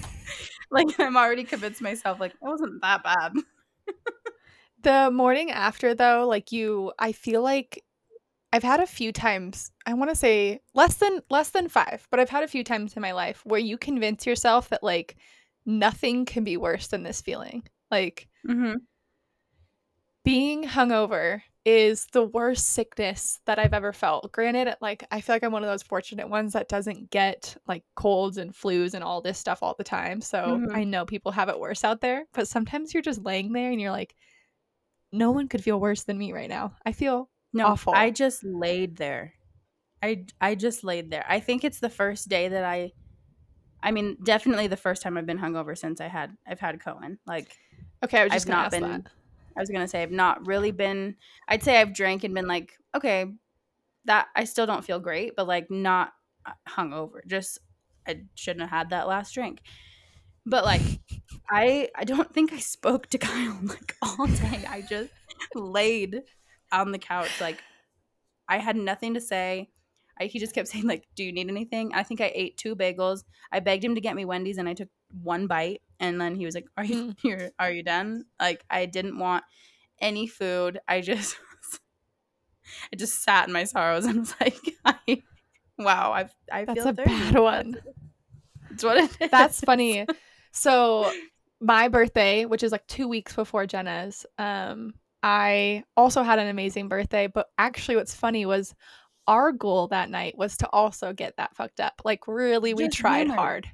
like 0.70 0.88
I'm 1.00 1.16
already 1.16 1.44
convinced 1.44 1.80
myself, 1.80 2.20
like 2.20 2.32
it 2.32 2.38
wasn't 2.42 2.82
that 2.82 3.02
bad. 3.02 3.32
The 4.82 5.10
morning 5.10 5.50
after, 5.50 5.94
though, 5.94 6.26
like 6.28 6.52
you, 6.52 6.92
I 6.98 7.10
feel 7.12 7.42
like 7.42 7.82
I've 8.56 8.62
had 8.62 8.80
a 8.80 8.86
few 8.86 9.12
times. 9.12 9.70
I 9.86 9.94
want 9.94 10.10
to 10.10 10.16
say 10.16 10.60
less 10.74 10.96
than 10.96 11.20
less 11.30 11.50
than 11.50 11.68
five, 11.68 12.06
but 12.10 12.20
I've 12.20 12.30
had 12.30 12.42
a 12.44 12.48
few 12.48 12.64
times 12.64 12.96
in 12.96 13.02
my 13.02 13.12
life 13.12 13.42
where 13.44 13.60
you 13.60 13.78
convince 13.78 14.26
yourself 14.26 14.70
that 14.70 14.82
like 14.82 15.16
nothing 15.66 16.24
can 16.24 16.44
be 16.44 16.56
worse 16.56 16.88
than 16.88 17.02
this 17.02 17.20
feeling. 17.20 17.68
Like 17.90 18.28
Mm-hmm. 18.48 18.76
being 20.24 20.64
hungover 20.64 21.42
is 21.64 22.06
the 22.12 22.22
worst 22.24 22.68
sickness 22.68 23.40
that 23.46 23.58
I've 23.58 23.74
ever 23.74 23.92
felt. 23.92 24.30
Granted, 24.32 24.76
like 24.80 25.04
I 25.10 25.20
feel 25.20 25.34
like 25.34 25.42
I'm 25.44 25.52
one 25.52 25.64
of 25.64 25.70
those 25.70 25.82
fortunate 25.82 26.28
ones 26.28 26.52
that 26.52 26.68
doesn't 26.68 27.10
get 27.10 27.56
like 27.66 27.84
colds 27.96 28.38
and 28.38 28.52
flus 28.52 28.94
and 28.94 29.02
all 29.02 29.20
this 29.20 29.38
stuff 29.38 29.62
all 29.62 29.74
the 29.76 29.84
time. 29.84 30.20
So 30.20 30.62
Mhm. 30.64 30.66
I 30.72 30.84
know 30.84 31.04
people 31.04 31.32
have 31.32 31.48
it 31.48 31.58
worse 31.58 31.84
out 31.84 32.00
there, 32.00 32.26
but 32.32 32.48
sometimes 32.48 32.94
you're 32.94 33.02
just 33.02 33.24
laying 33.24 33.52
there 33.52 33.70
and 33.72 33.80
you're 33.80 33.90
like, 33.90 34.14
no 35.12 35.32
one 35.32 35.48
could 35.48 35.64
feel 35.64 35.80
worse 35.80 36.04
than 36.04 36.18
me 36.18 36.32
right 36.32 36.48
now. 36.48 36.76
I 36.86 36.92
feel 36.92 37.30
No, 37.52 37.68
Awful. 37.68 37.94
I 37.94 38.10
just 38.10 38.44
laid 38.44 38.96
there. 38.96 39.34
I 40.02 40.26
I 40.40 40.54
just 40.54 40.84
laid 40.84 41.10
there. 41.10 41.24
I 41.28 41.40
think 41.40 41.64
it's 41.64 41.80
the 41.80 41.88
first 41.90 42.28
day 42.28 42.48
that 42.48 42.64
I 42.64 42.92
I 43.82 43.92
mean, 43.92 44.16
definitely 44.22 44.66
the 44.66 44.76
first 44.76 45.02
time 45.02 45.16
I've 45.16 45.26
been 45.26 45.38
hungover 45.38 45.76
since 45.76 46.00
I 46.00 46.08
had 46.08 46.36
I've 46.46 46.60
had 46.60 46.80
Cohen. 46.80 47.18
Like 47.26 47.56
okay. 48.04 48.20
I 48.20 48.24
was 48.24 48.32
just 48.32 48.46
I've 48.46 48.50
not 48.50 48.70
been 48.70 48.82
that. 48.82 49.02
I 49.56 49.60
was 49.60 49.70
gonna 49.70 49.88
say 49.88 50.02
I've 50.02 50.10
not 50.10 50.46
really 50.46 50.70
been 50.70 51.16
I'd 51.48 51.62
say 51.62 51.80
I've 51.80 51.94
drank 51.94 52.24
and 52.24 52.34
been 52.34 52.48
like, 52.48 52.72
okay, 52.94 53.26
that 54.04 54.28
I 54.34 54.44
still 54.44 54.66
don't 54.66 54.84
feel 54.84 55.00
great, 55.00 55.34
but 55.36 55.46
like 55.46 55.70
not 55.70 56.12
uh, 56.44 56.52
hungover. 56.68 57.26
Just 57.26 57.58
I 58.06 58.22
shouldn't 58.34 58.62
have 58.62 58.70
had 58.70 58.90
that 58.90 59.08
last 59.08 59.34
drink. 59.34 59.60
But 60.44 60.64
like 60.64 60.82
I 61.50 61.88
I 61.94 62.04
don't 62.04 62.32
think 62.32 62.52
I 62.52 62.58
spoke 62.58 63.08
to 63.08 63.18
Kyle 63.18 63.58
like 63.62 63.96
all 64.02 64.26
day. 64.26 64.64
I 64.68 64.82
just 64.82 65.10
laid 65.54 66.22
on 66.72 66.92
the 66.92 66.98
couch 66.98 67.40
like 67.40 67.62
I 68.48 68.58
had 68.58 68.76
nothing 68.76 69.14
to 69.14 69.20
say. 69.20 69.70
I, 70.18 70.26
he 70.26 70.38
just 70.38 70.54
kept 70.54 70.68
saying 70.72 70.86
like, 70.86 71.06
"Do 71.14 71.24
you 71.24 71.32
need 71.32 71.48
anything?" 71.48 71.92
I 71.94 72.02
think 72.02 72.20
I 72.20 72.32
ate 72.34 72.56
two 72.56 72.76
bagels. 72.76 73.24
I 73.52 73.60
begged 73.60 73.84
him 73.84 73.94
to 73.94 74.00
get 74.00 74.16
me 74.16 74.24
Wendy's, 74.24 74.58
and 74.58 74.68
I 74.68 74.74
took 74.74 74.88
one 75.22 75.46
bite, 75.46 75.82
and 76.00 76.20
then 76.20 76.34
he 76.34 76.44
was 76.44 76.54
like, 76.54 76.66
"Are 76.76 76.84
you 76.84 77.14
you're, 77.22 77.50
are 77.58 77.70
you 77.70 77.82
done?" 77.82 78.24
Like 78.40 78.64
I 78.70 78.86
didn't 78.86 79.18
want 79.18 79.44
any 80.00 80.26
food. 80.26 80.78
I 80.88 81.00
just 81.00 81.36
I 82.92 82.96
just 82.96 83.22
sat 83.22 83.46
in 83.46 83.52
my 83.52 83.64
sorrows 83.64 84.06
and 84.06 84.20
was 84.20 84.34
like, 84.40 84.74
I, 84.84 85.22
"Wow, 85.78 86.12
I 86.12 86.28
I 86.52 86.64
That's 86.64 86.80
feel 86.80 86.88
a 86.88 86.92
bad 86.92 87.38
one. 87.38 87.78
That's 88.70 88.84
what 88.84 88.96
it 88.98 89.10
is. 89.20 89.30
That's 89.30 89.60
funny. 89.60 90.06
So 90.52 91.10
my 91.60 91.88
birthday, 91.88 92.44
which 92.44 92.62
is 92.62 92.72
like 92.72 92.86
two 92.86 93.08
weeks 93.08 93.34
before 93.34 93.66
Jenna's, 93.66 94.26
um, 94.38 94.94
I 95.22 95.84
also 95.96 96.22
had 96.22 96.38
an 96.38 96.48
amazing 96.48 96.88
birthday. 96.88 97.26
But 97.26 97.48
actually, 97.58 97.96
what's 97.96 98.14
funny 98.14 98.46
was 98.46 98.74
our 99.26 99.52
goal 99.52 99.88
that 99.88 100.10
night 100.10 100.36
was 100.38 100.56
to 100.58 100.68
also 100.70 101.12
get 101.12 101.36
that 101.36 101.56
fucked 101.56 101.80
up. 101.80 102.02
Like, 102.04 102.28
really, 102.28 102.74
we 102.74 102.84
Just 102.86 102.98
tried 102.98 103.28
hard, 103.28 103.68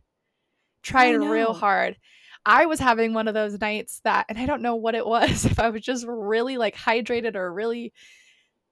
tried 0.82 1.16
real 1.16 1.52
hard. 1.52 1.96
I 2.44 2.66
was 2.66 2.80
having 2.80 3.14
one 3.14 3.28
of 3.28 3.34
those 3.34 3.60
nights 3.60 4.00
that, 4.04 4.26
and 4.28 4.38
I 4.38 4.46
don't 4.46 4.62
know 4.62 4.74
what 4.76 4.94
it 4.94 5.06
was, 5.06 5.44
if 5.46 5.60
I 5.60 5.70
was 5.70 5.82
just 5.82 6.06
really 6.06 6.56
like 6.56 6.76
hydrated 6.76 7.36
or 7.36 7.52
really 7.52 7.92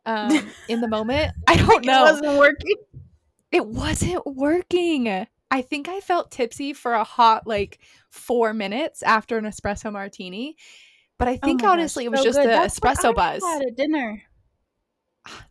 um, 0.07 0.51
in 0.69 0.81
the 0.81 0.89
moment. 0.97 1.33
I 1.47 1.57
don't 1.57 1.85
know 1.85 2.07
It 2.07 2.13
wasn't 2.13 2.39
working. 2.39 2.77
it 3.53 3.67
wasn't 3.67 4.27
working. 4.27 5.27
I 5.53 5.63
think 5.63 5.89
I 5.89 6.01
felt 6.01 6.31
tipsy 6.31 6.73
for 6.73 6.93
a 6.93 7.05
hot 7.05 7.47
like 7.47 7.81
four 8.09 8.55
minutes 8.55 9.03
after 9.03 9.37
an 9.37 9.45
espresso 9.45 9.93
martini. 9.93 10.57
But 11.21 11.29
I 11.29 11.35
Oh 11.43 11.47
think 11.47 11.61
gosh, 11.61 11.71
honestly 11.73 12.07
it 12.07 12.11
was 12.11 12.21
so 12.21 12.25
just 12.25 12.39
good. 12.39 12.47
the 12.47 12.49
That's 12.49 12.81
espresso 12.81 13.11
I 13.11 13.13
buzz. 13.13 13.45
Had 13.45 13.63
at 13.63 13.77
dinner. 13.77 14.23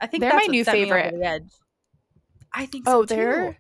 I 0.02 0.08
think 0.08 0.22
They're 0.22 0.32
that's 0.32 0.48
my 0.48 0.52
new 0.52 0.64
set 0.64 0.74
me 0.74 0.84
over 0.86 0.96
favorite. 1.00 1.44
I 2.52 2.66
think 2.66 2.86
so 2.88 2.98
Oh, 3.02 3.06
they're 3.06 3.52
too. 3.54 3.58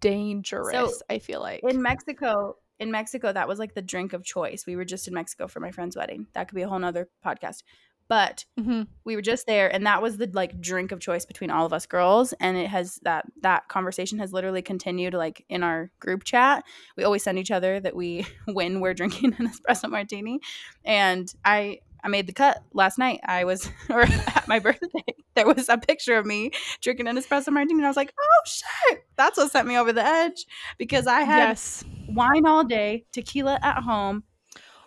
dangerous, 0.00 1.02
I 1.08 1.18
feel 1.18 1.40
like. 1.40 1.62
in 1.64 1.80
Mexico. 1.82 2.56
In 2.78 2.90
Mexico, 2.90 3.30
that 3.32 3.46
was 3.48 3.58
like 3.58 3.74
the 3.74 3.82
drink 3.82 4.12
of 4.14 4.24
choice. 4.24 4.66
We 4.66 4.74
were 4.76 4.84
just 4.86 5.06
in 5.08 5.12
Mexico 5.14 5.46
for 5.48 5.60
my 5.60 5.70
friend's 5.70 5.96
wedding. 5.96 6.26
That 6.34 6.48
could 6.48 6.56
be 6.56 6.62
a 6.62 6.68
whole 6.68 6.78
nother 6.78 7.08
podcast. 7.24 7.62
But 8.10 8.44
Mhm. 8.58 8.88
we 9.04 9.14
were 9.16 9.22
just 9.22 9.46
there, 9.46 9.72
and 9.72 9.86
that 9.86 10.02
was 10.02 10.18
the 10.18 10.28
like 10.32 10.60
drink 10.60 10.90
of 10.92 10.98
choice 11.00 11.24
between 11.24 11.50
all 11.50 11.64
of 11.64 11.72
us 11.72 11.86
girls. 11.86 12.34
And 12.40 12.56
it 12.56 12.66
has 12.66 12.98
that 13.04 13.24
that 13.42 13.68
conversation 13.68 14.18
has 14.18 14.32
literally 14.32 14.62
continued 14.62 15.14
like 15.14 15.44
in 15.48 15.62
our 15.62 15.90
group 16.00 16.24
chat. 16.24 16.64
We 16.96 17.04
always 17.04 17.22
send 17.22 17.38
each 17.38 17.52
other 17.52 17.78
that 17.80 17.94
we 17.94 18.26
when 18.46 18.80
we're 18.80 18.94
drinking 18.94 19.34
an 19.38 19.48
espresso 19.48 19.88
martini. 19.88 20.40
And 20.84 21.32
I 21.44 21.78
I 22.02 22.08
made 22.08 22.26
the 22.26 22.32
cut 22.32 22.58
last 22.72 22.98
night. 22.98 23.20
I 23.24 23.44
was 23.44 23.70
or 23.90 24.02
at 24.02 24.44
my 24.48 24.58
birthday. 24.58 25.04
There 25.36 25.46
was 25.46 25.68
a 25.68 25.78
picture 25.78 26.16
of 26.18 26.26
me 26.26 26.50
drinking 26.82 27.06
an 27.06 27.16
espresso 27.16 27.52
martini, 27.52 27.78
and 27.78 27.86
I 27.86 27.88
was 27.90 27.96
like, 27.96 28.12
oh 28.20 28.40
shit, 28.44 29.00
that's 29.16 29.38
what 29.38 29.52
sent 29.52 29.68
me 29.68 29.78
over 29.78 29.92
the 29.92 30.04
edge 30.04 30.44
because 30.78 31.06
I 31.06 31.20
had 31.20 31.50
Yes. 31.50 31.84
wine 32.08 32.44
all 32.46 32.64
day, 32.64 33.04
tequila 33.12 33.58
at 33.62 33.84
home, 33.84 34.24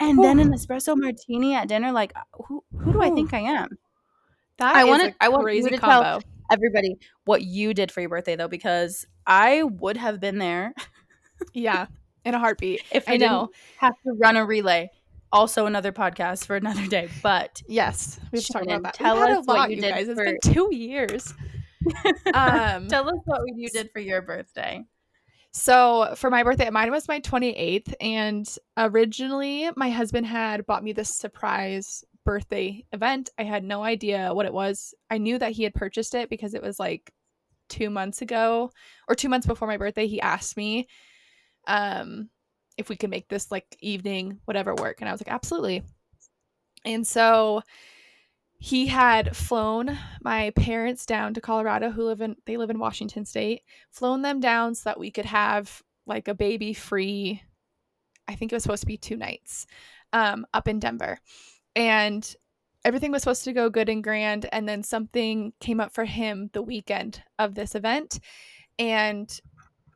and 0.10 0.24
then 0.24 0.40
an 0.40 0.52
espresso 0.54 0.96
martini 0.98 1.56
at 1.56 1.68
dinner. 1.68 1.92
Like, 1.92 2.14
who 2.34 2.64
who 2.78 2.94
do 2.94 3.02
I 3.02 3.10
think 3.10 3.34
I 3.34 3.40
am? 3.40 3.78
That 4.58 4.76
I 4.76 4.82
a 4.82 5.14
I 5.20 5.30
want 5.30 5.42
you 5.42 5.44
crazy 5.46 5.70
to 5.72 5.78
tell- 5.78 6.22
Everybody, 6.52 6.98
what 7.26 7.42
you 7.42 7.74
did 7.74 7.92
for 7.92 8.02
your 8.02 8.10
birthday 8.10 8.36
though, 8.36 8.48
because 8.48 9.08
I 9.26 9.64
would 9.64 9.98
have 9.98 10.20
been 10.20 10.38
there 10.38 10.74
yeah. 11.54 11.88
In 12.26 12.34
a 12.36 12.40
heartbeat. 12.40 12.84
if 12.92 13.08
I 13.10 13.14
I 13.14 13.18
know. 13.18 13.48
didn't 13.48 13.56
have 13.78 13.94
to 14.06 14.14
run 14.14 14.38
a 14.38 14.46
relay. 14.46 14.90
Also, 15.32 15.66
another 15.66 15.92
podcast 15.92 16.46
for 16.46 16.56
another 16.56 16.86
day. 16.88 17.10
But 17.24 17.62
Yes. 17.68 18.20
We 18.32 18.38
have 18.38 18.46
to 18.46 18.54
talk 18.54 18.64
about 18.64 18.84
that. 18.84 18.94
tell 18.94 19.18
had 19.18 19.32
us 19.32 19.38
a 19.40 19.42
what 19.46 19.72
you 19.72 19.82
guys. 19.82 20.08
It's 20.08 20.20
for- 20.20 20.26
been 20.26 20.38
two 20.42 20.70
years. 20.74 21.34
um 22.34 22.88
tell 22.88 23.10
us 23.10 23.20
what 23.26 23.42
you 23.56 23.68
did 23.70 23.90
for 23.92 24.00
your 24.00 24.22
birthday. 24.22 24.84
So 25.54 26.14
for 26.16 26.32
my 26.32 26.42
birthday, 26.42 26.70
mine 26.72 26.92
was 26.92 27.08
my 27.08 27.20
28th, 27.20 27.94
and 28.02 28.58
originally 28.76 29.70
my 29.76 29.92
husband 29.92 30.26
had 30.26 30.66
bought 30.66 30.84
me 30.84 30.94
this 30.94 31.14
surprise 31.14 32.04
birthday 32.26 32.84
event. 32.92 33.30
I 33.38 33.44
had 33.44 33.64
no 33.64 33.84
idea 33.84 34.34
what 34.34 34.48
it 34.48 34.54
was. 34.54 34.96
I 35.12 35.20
knew 35.20 35.38
that 35.38 35.52
he 35.52 35.64
had 35.64 35.76
purchased 35.76 36.16
it 36.16 36.30
because 36.30 36.56
it 36.56 36.64
was 36.64 36.80
like 36.80 37.14
two 37.70 37.92
months 37.92 38.22
ago 38.22 38.72
or 39.08 39.16
two 39.16 39.30
months 39.30 39.46
before 39.46 39.68
my 39.68 39.78
birthday, 39.78 40.08
he 40.08 40.20
asked 40.22 40.58
me 40.58 40.88
um, 41.68 42.30
if 42.78 42.90
we 42.90 42.96
could 42.96 43.12
make 43.12 43.28
this 43.30 43.52
like 43.52 43.78
evening, 43.80 44.40
whatever 44.46 44.74
work. 44.74 45.02
And 45.02 45.10
I 45.10 45.12
was 45.12 45.22
like, 45.22 45.34
absolutely. 45.34 45.84
And 46.84 47.06
so 47.06 47.62
he 48.64 48.88
had 48.88 49.36
flown 49.36 50.00
my 50.22 50.50
parents 50.52 51.06
down 51.06 51.34
to 51.34 51.42
Colorado 51.42 51.92
who 51.92 52.06
live 52.06 52.22
in 52.22 52.38
they 52.46 52.56
live 52.56 52.70
in 52.70 52.80
Washington 52.80 53.26
state, 53.26 53.64
flown 53.92 54.22
them 54.22 54.40
down 54.40 54.74
so 54.74 54.84
that 54.86 54.98
we 54.98 55.12
could 55.12 55.26
have 55.26 55.82
like 56.06 56.30
a 56.30 56.34
baby 56.34 56.74
free 56.74 57.42
I 58.26 58.36
think 58.36 58.54
it 58.54 58.56
was 58.56 58.64
supposed 58.64 58.84
to 58.84 58.88
be 58.88 58.96
two 58.96 59.18
nights 59.18 59.68
um, 60.14 60.46
up 60.54 60.70
in 60.70 60.80
Denver. 60.80 61.20
And 61.76 62.36
everything 62.86 63.12
was 63.12 63.24
supposed 63.24 63.44
to 63.44 63.52
go 63.52 63.70
good 63.70 63.90
and 63.90 64.02
grand. 64.02 64.48
And 64.54 64.66
then 64.66 64.82
something 64.82 65.52
came 65.60 65.82
up 65.82 65.94
for 65.94 66.06
him 66.06 66.50
the 66.54 66.62
weekend 66.62 67.22
of 67.38 67.54
this 67.54 67.76
event. 67.76 68.22
And 68.80 69.30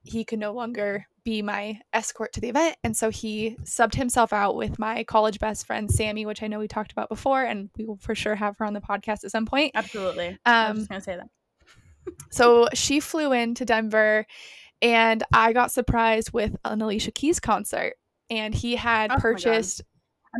he 0.04 0.26
could 0.26 0.40
no 0.40 0.52
longer 0.52 1.08
be 1.28 1.42
my 1.42 1.78
escort 1.92 2.32
to 2.32 2.40
the 2.40 2.48
event. 2.48 2.78
And 2.86 2.96
so 2.96 3.10
he 3.10 3.58
subbed 3.64 3.96
himself 3.96 4.32
out 4.32 4.56
with 4.56 4.80
my 4.80 5.04
college 5.04 5.40
best 5.40 5.68
friend, 5.68 5.92
Sammy, 5.92 6.26
which 6.26 6.42
I 6.42 6.48
know 6.48 6.58
we 6.58 6.70
talked 6.70 6.94
about 6.94 7.10
before. 7.10 7.44
And 7.44 7.70
we 7.78 7.84
will 7.84 7.98
for 7.98 8.16
sure 8.16 8.34
have 8.34 8.58
her 8.60 8.66
on 8.66 8.74
the 8.74 8.80
podcast 8.80 9.26
at 9.26 9.32
some 9.32 9.46
point. 9.46 9.74
Absolutely. 9.76 10.30
Um, 10.30 10.38
I 10.46 10.72
was 10.72 10.88
going 10.88 11.02
to 11.02 11.04
say 11.04 11.18
that. 11.18 11.28
so 12.32 12.70
she 12.74 13.02
flew 13.02 13.34
into 13.34 13.66
Denver 13.66 14.26
and 14.82 15.22
I 15.34 15.52
got 15.52 15.70
surprised 15.70 16.32
with 16.32 16.56
an 16.64 16.82
Alicia 16.82 17.12
Keys 17.12 17.42
concert 17.42 17.96
and 18.30 18.56
he 18.56 18.78
had 18.78 19.12
oh 19.12 19.18
purchased 19.18 19.82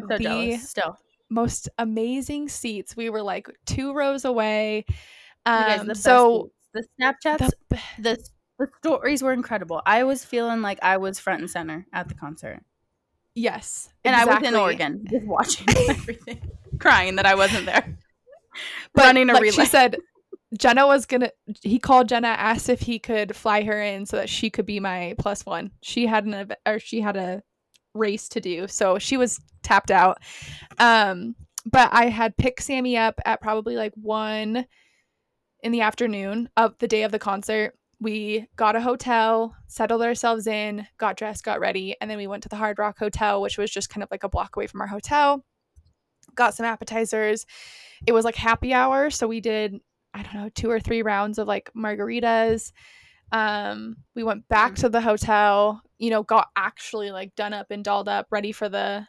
so 0.10 0.18
the 0.18 0.56
still 0.56 0.98
most 1.30 1.68
amazing 1.78 2.48
seats. 2.48 2.96
We 2.96 3.10
were 3.10 3.24
like 3.24 3.50
two 3.66 3.94
rows 3.94 4.24
away. 4.24 4.86
Um, 5.46 5.64
guys, 5.64 5.86
the 5.86 5.96
so 5.96 6.52
the 6.74 6.86
Snapchats, 6.98 7.50
the, 7.68 7.80
the 8.00 8.30
the 8.58 8.68
stories 8.80 9.22
were 9.22 9.34
incredible. 9.34 9.82
I 9.86 10.04
was 10.04 10.26
feeling 10.26 10.62
like 10.62 10.80
I 10.82 10.98
was 10.98 11.20
front 11.20 11.42
and 11.42 11.50
center 11.50 11.86
at 11.94 12.08
the 12.08 12.16
concert. 12.16 12.62
Yes, 13.36 13.90
and 14.04 14.16
exactly. 14.16 14.34
I 14.34 14.40
was 14.40 14.48
in 14.50 14.56
Oregon, 14.56 15.08
just 15.10 15.26
watching 15.26 15.68
everything, 15.90 16.52
crying 16.80 17.16
that 17.18 17.26
I 17.26 17.36
wasn't 17.36 17.66
there. 17.66 17.98
But 18.96 19.04
running 19.04 19.30
a 19.30 19.34
like 19.34 19.44
relay. 19.44 19.66
She 19.66 19.66
said 19.68 19.98
Jenna 20.58 20.88
was 20.88 21.06
gonna. 21.06 21.30
He 21.62 21.78
called 21.78 22.10
Jenna, 22.10 22.30
asked 22.30 22.70
if 22.70 22.80
he 22.80 22.98
could 22.98 23.36
fly 23.36 23.62
her 23.64 23.80
in 23.80 24.08
so 24.08 24.18
that 24.18 24.30
she 24.30 24.50
could 24.50 24.66
be 24.66 24.80
my 24.80 25.14
plus 25.20 25.46
one. 25.46 25.70
She 25.84 26.08
had 26.08 26.26
an 26.26 26.34
event, 26.34 26.60
or 26.66 26.80
she 26.80 27.00
had 27.00 27.18
a 27.18 27.44
race 27.94 28.28
to 28.30 28.42
do. 28.42 28.68
So 28.68 28.98
she 28.98 29.16
was 29.16 29.40
tapped 29.62 29.92
out. 29.92 30.18
Um, 30.80 31.36
but 31.66 31.90
I 31.92 32.06
had 32.06 32.38
picked 32.38 32.64
Sammy 32.64 32.98
up 32.98 33.20
at 33.26 33.42
probably 33.42 33.76
like 33.76 33.94
one 33.96 34.66
in 35.62 35.72
the 35.72 35.82
afternoon 35.82 36.50
of 36.56 36.78
the 36.80 36.88
day 36.88 37.04
of 37.04 37.12
the 37.12 37.20
concert. 37.20 37.76
We 38.00 38.48
got 38.56 38.76
a 38.76 38.82
hotel, 38.82 39.56
settled 39.68 40.04
ourselves 40.04 40.46
in, 40.46 40.86
got 40.98 41.18
dressed, 41.18 41.44
got 41.44 41.60
ready, 41.60 41.96
and 42.00 42.10
then 42.10 42.18
we 42.18 42.28
went 42.28 42.44
to 42.44 42.50
the 42.50 42.56
Hard 42.56 42.78
Rock 42.78 43.00
Hotel, 43.00 43.42
which 43.42 43.58
was 43.58 43.72
just 43.72 43.90
kind 43.90 44.04
of 44.04 44.10
like 44.12 44.24
a 44.24 44.30
block 44.30 44.56
away 44.56 44.68
from 44.68 44.82
our 44.82 44.88
hotel. 44.88 45.44
Got 46.36 46.54
some 46.54 46.66
appetizers. 46.66 47.46
It 48.06 48.12
was 48.12 48.24
like 48.24 48.36
happy 48.36 48.74
hour, 48.74 49.10
so 49.10 49.28
we 49.28 49.42
did 49.42 49.80
I 50.18 50.24
don't 50.24 50.34
know, 50.34 50.50
two 50.50 50.70
or 50.70 50.80
three 50.80 51.04
rounds 51.04 51.38
of 51.38 51.48
like 51.48 51.70
margaritas. 51.76 52.72
Um, 53.32 53.98
we 54.16 54.24
went 54.24 54.48
back 54.48 54.74
mm. 54.74 54.78
to 54.78 54.90
the 54.90 55.02
hotel, 55.02 55.82
you 56.00 56.10
know, 56.10 56.24
got 56.24 56.48
actually 56.56 57.12
like 57.12 57.36
done 57.36 57.54
up 57.54 57.68
and 57.70 57.84
dolled 57.84 58.10
up, 58.10 58.28
ready 58.32 58.52
for 58.52 58.68
the 58.68 59.08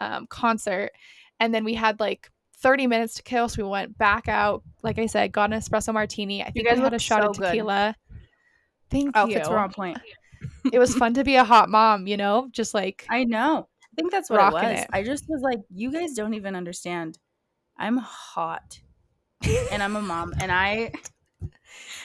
um, 0.00 0.26
concert. 0.28 0.92
And 1.40 1.54
then 1.54 1.64
we 1.64 1.74
had 1.74 2.00
like 2.00 2.30
30 2.58 2.86
minutes 2.86 3.14
to 3.14 3.22
kill. 3.22 3.48
So 3.48 3.62
we 3.62 3.68
went 3.68 3.98
back 3.98 4.28
out. 4.28 4.62
Like 4.82 4.98
I 4.98 5.06
said, 5.06 5.32
got 5.32 5.52
an 5.52 5.58
espresso 5.58 5.92
martini. 5.92 6.40
I 6.42 6.46
think 6.46 6.56
you 6.56 6.64
guys 6.64 6.78
we 6.78 6.84
had 6.84 6.94
a 6.94 6.98
shot 6.98 7.22
so 7.22 7.30
of 7.30 7.36
tequila. 7.36 7.94
Thank 8.90 9.16
Outfits 9.16 9.48
you. 9.48 9.52
were 9.52 9.58
on 9.58 9.72
point. 9.72 9.98
it 10.72 10.78
was 10.78 10.94
fun 10.94 11.14
to 11.14 11.24
be 11.24 11.36
a 11.36 11.44
hot 11.44 11.68
mom, 11.68 12.06
you 12.06 12.16
know, 12.16 12.48
just 12.52 12.74
like 12.74 13.06
I 13.08 13.24
know. 13.24 13.68
I 13.82 13.94
think 13.96 14.12
that's 14.12 14.28
what 14.28 14.40
it 14.40 14.52
was. 14.52 14.80
It. 14.80 14.88
I 14.92 15.02
just 15.02 15.24
was 15.28 15.40
like, 15.42 15.60
you 15.70 15.90
guys 15.90 16.12
don't 16.12 16.34
even 16.34 16.54
understand. 16.54 17.18
I'm 17.78 17.96
hot, 17.96 18.80
and 19.70 19.82
I'm 19.82 19.96
a 19.96 20.02
mom, 20.02 20.34
and 20.40 20.52
I 20.52 20.92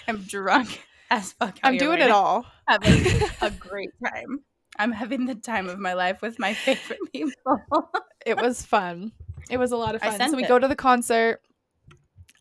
am 0.08 0.20
drunk 0.24 0.82
as 1.10 1.34
fuck. 1.34 1.58
I'm 1.64 1.78
doing 1.78 2.00
right 2.00 2.02
it 2.02 2.10
now. 2.10 2.16
all. 2.16 2.46
Having 2.68 3.22
a 3.42 3.52
great 3.52 3.90
time. 4.04 4.40
I'm 4.80 4.92
having 4.92 5.26
the 5.26 5.36
time 5.36 5.68
of 5.68 5.80
my 5.80 5.94
life 5.94 6.22
with 6.22 6.40
my 6.40 6.54
favorite 6.66 7.00
people. 7.14 7.62
it 8.26 8.38
was 8.38 8.66
fun. 8.66 9.12
It 9.50 9.58
was 9.58 9.72
a 9.72 9.78
lot 9.78 9.96
of 9.96 10.02
fun. 10.02 10.30
So 10.30 10.36
we 10.36 10.46
it. 10.46 10.48
go 10.48 10.60
to 10.60 10.68
the 10.68 10.76
concert. 10.76 11.42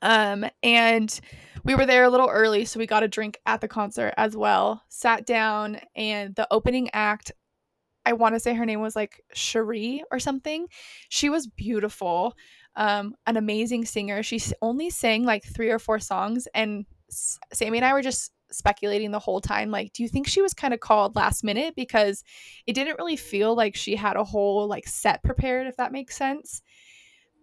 Um, 0.03 0.46
and 0.62 1.20
we 1.64 1.75
were 1.75 1.87
there 1.87 2.05
a 2.05 2.11
little 2.11 2.29
early, 2.29 2.64
so 2.64 2.79
we 2.79 2.87
got 2.87 3.03
a 3.03 3.09
drink 3.09 3.38
at 3.46 3.61
the 3.61 3.68
concert 3.68 4.14
as 4.16 4.37
well. 4.37 4.83
Sat 4.88 5.27
down, 5.27 5.81
and 5.94 6.35
the 6.35 6.46
opening 6.51 6.90
act, 6.92 7.33
I 8.05 8.14
want 8.14 8.35
to 8.35 8.40
say 8.40 8.55
her 8.55 8.66
name 8.66 8.81
was 8.81 8.96
like 8.96 9.23
Cherie 9.35 10.03
or 10.11 10.18
something. 10.18 10.66
She 11.09 11.29
was 11.29 11.46
beautiful, 11.46 12.35
um, 12.77 13.14
an 13.27 13.37
amazing 13.37 13.85
singer. 13.85 14.23
She 14.23 14.40
only 14.62 14.90
sang 14.90 15.25
like 15.25 15.44
three 15.44 15.70
or 15.70 15.79
four 15.79 15.99
songs, 15.99 16.49
and 16.55 16.87
Sammy 17.53 17.79
and 17.79 17.85
I 17.85 17.92
were 17.92 18.03
just 18.03 18.33
speculating 18.53 19.12
the 19.12 19.18
whole 19.18 19.40
time 19.40 19.70
like 19.70 19.92
do 19.92 20.03
you 20.03 20.09
think 20.09 20.27
she 20.27 20.42
was 20.42 20.55
kind 20.55 20.75
of 20.75 20.81
called 20.81 21.14
last 21.14 21.44
minute 21.44 21.75
because 21.77 22.25
it 22.66 22.73
didn't 22.73 22.99
really 22.99 23.14
feel 23.14 23.55
like 23.55 23.77
she 23.77 23.94
had 23.94 24.16
a 24.16 24.25
whole 24.25 24.66
like 24.66 24.88
set 24.88 25.23
prepared 25.23 25.68
if 25.68 25.77
that 25.77 25.92
makes 25.92 26.16
sense 26.16 26.62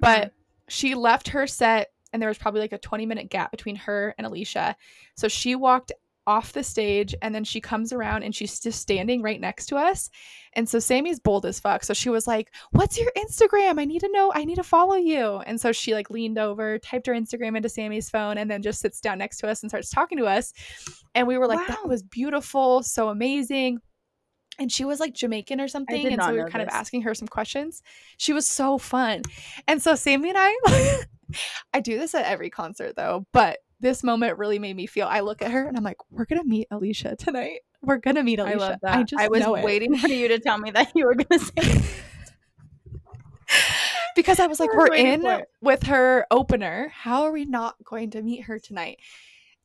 but 0.02 0.20
mm-hmm. 0.20 0.36
she 0.68 0.96
left 0.96 1.30
her 1.30 1.48
set 1.48 1.88
and 2.14 2.22
there 2.22 2.30
was 2.30 2.38
probably 2.38 2.62
like 2.62 2.74
a 2.74 2.78
20 2.78 3.06
minute 3.06 3.30
gap 3.30 3.52
between 3.52 3.76
her 3.76 4.14
and 4.18 4.26
Alicia 4.28 4.76
so 5.16 5.28
she 5.28 5.56
walked 5.56 5.92
off 6.28 6.52
the 6.52 6.64
stage 6.64 7.16
and 7.22 7.34
then 7.34 7.46
she 7.46 7.62
comes 7.62 7.94
around 7.94 8.22
and 8.22 8.36
she's 8.36 8.60
just 8.60 8.82
standing 8.82 9.22
right 9.22 9.40
next 9.40 9.68
to 9.68 9.78
us. 9.78 10.10
And 10.54 10.68
so 10.68 10.78
Sammy's 10.78 11.22
bold 11.22 11.46
as 11.46 11.60
fuck. 11.60 11.86
So 11.86 11.94
she 11.94 12.10
was 12.10 12.28
like, 12.28 12.54
What's 12.72 13.00
your 13.00 13.12
Instagram? 13.18 13.80
I 13.80 13.86
need 13.86 14.02
to 14.02 14.12
know. 14.12 14.32
I 14.36 14.44
need 14.44 14.56
to 14.56 14.64
follow 14.64 14.96
you. 14.96 15.38
And 15.38 15.60
so 15.60 15.72
she 15.72 15.94
like 15.94 16.10
leaned 16.10 16.38
over, 16.38 16.78
typed 16.80 17.08
her 17.08 17.14
Instagram 17.14 17.56
into 17.56 17.70
Sammy's 17.70 18.10
phone, 18.10 18.38
and 18.38 18.52
then 18.52 18.62
just 18.62 18.82
sits 18.82 19.00
down 19.00 19.18
next 19.18 19.38
to 19.38 19.48
us 19.48 19.64
and 19.64 19.72
starts 19.72 19.90
talking 19.90 20.18
to 20.18 20.26
us. 20.26 20.54
And 21.16 21.28
we 21.28 21.38
were 21.38 21.48
like, 21.48 21.60
wow. 21.60 21.76
That 21.76 21.88
was 21.88 22.04
beautiful. 22.04 22.84
So 22.84 23.08
amazing. 23.08 23.80
And 24.60 24.72
she 24.72 24.84
was 24.84 25.00
like 25.00 25.14
Jamaican 25.14 25.62
or 25.62 25.68
something. 25.68 26.08
And 26.08 26.22
so 26.22 26.32
we 26.32 26.40
were 26.40 26.50
kind 26.50 26.68
this. 26.68 26.74
of 26.74 26.78
asking 26.78 27.04
her 27.04 27.14
some 27.14 27.28
questions. 27.28 27.84
She 28.18 28.34
was 28.34 28.48
so 28.48 28.78
fun. 28.78 29.22
And 29.68 29.82
so 29.82 29.96
Sammy 29.96 30.30
and 30.30 30.38
I, 30.40 31.04
I 31.74 31.80
do 31.80 31.98
this 31.98 32.16
at 32.16 32.26
every 32.26 32.50
concert 32.50 32.96
though, 32.96 33.26
but 33.34 33.60
this 33.80 34.04
moment 34.04 34.38
really 34.38 34.60
made 34.60 34.76
me 34.76 34.88
feel. 34.88 35.08
I 35.08 35.20
look 35.20 35.42
at 35.42 35.52
her 35.52 35.68
and 35.68 35.78
I'm 35.78 35.84
like, 35.84 35.98
we're 36.10 36.26
gonna 36.26 36.44
meet 36.44 36.68
Alicia 36.72 37.16
tonight. 37.16 37.60
We're 37.82 37.98
gonna 37.98 38.24
meet 38.24 38.40
Alicia. 38.40 38.56
I 38.56 38.60
love 38.60 38.80
that. 38.82 38.98
I 38.98 39.04
just 39.04 39.24
I 39.24 39.28
was 39.28 39.46
waiting 39.64 39.98
for 39.98 40.08
you 40.08 40.28
to 40.30 40.40
tell 40.40 40.58
me 40.58 40.72
that 40.72 40.92
you 40.96 41.06
were 41.06 41.16
gonna 41.16 41.40
say. 41.40 41.84
because 44.18 44.40
I 44.42 44.48
was 44.48 44.60
like, 44.60 44.74
we're, 44.74 44.90
we're 44.90 44.96
in 44.96 45.44
with 45.62 45.84
her 45.84 46.28
opener. 46.30 46.92
How 46.94 47.24
are 47.24 47.32
we 47.32 47.46
not 47.46 47.76
going 47.86 48.12
to 48.12 48.22
meet 48.22 48.44
her 48.44 48.60
tonight? 48.60 49.00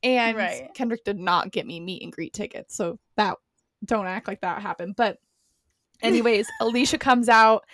And 0.01 0.37
right. 0.37 0.69
Kendrick 0.73 1.03
did 1.03 1.19
not 1.19 1.51
get 1.51 1.65
me 1.65 1.79
meet 1.79 2.03
and 2.03 2.11
greet 2.11 2.33
tickets, 2.33 2.75
so 2.75 2.99
that 3.17 3.37
don't 3.83 4.05
act 4.05 4.27
like 4.27 4.41
that 4.41 4.61
happened. 4.61 4.95
But 4.95 5.17
anyways, 6.01 6.47
Alicia 6.61 6.97
comes 6.97 7.27
out 7.27 7.65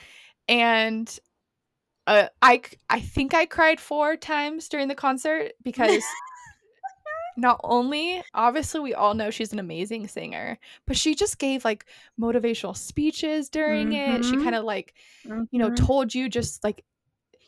and 0.48 1.20
uh, 2.10 2.28
I 2.42 2.62
I 2.90 3.00
think 3.00 3.36
I 3.36 3.46
cried 3.46 3.80
four 3.80 4.16
times 4.16 4.68
during 4.68 4.88
the 4.88 4.96
concert 4.96 5.52
because 5.64 6.04
not 7.38 7.62
only 7.64 8.24
obviously 8.34 8.80
we 8.80 8.96
all 8.96 9.14
know 9.14 9.30
she's 9.30 9.54
an 9.54 9.60
amazing 9.60 10.08
singer, 10.08 10.58
but 10.88 10.98
she 10.98 11.14
just 11.14 11.38
gave 11.38 11.64
like 11.64 11.86
motivational 12.20 12.76
speeches 12.76 13.48
during 13.50 13.90
mm-hmm. 13.90 14.16
it. 14.16 14.26
She 14.26 14.32
mm-hmm. 14.32 14.44
kind 14.44 14.56
of 14.56 14.66
like 14.66 14.96
mm-hmm. 15.24 15.44
you 15.52 15.60
know 15.60 15.70
mm-hmm. 15.70 15.86
told 15.86 16.16
you 16.16 16.30
just 16.30 16.64
like 16.64 16.84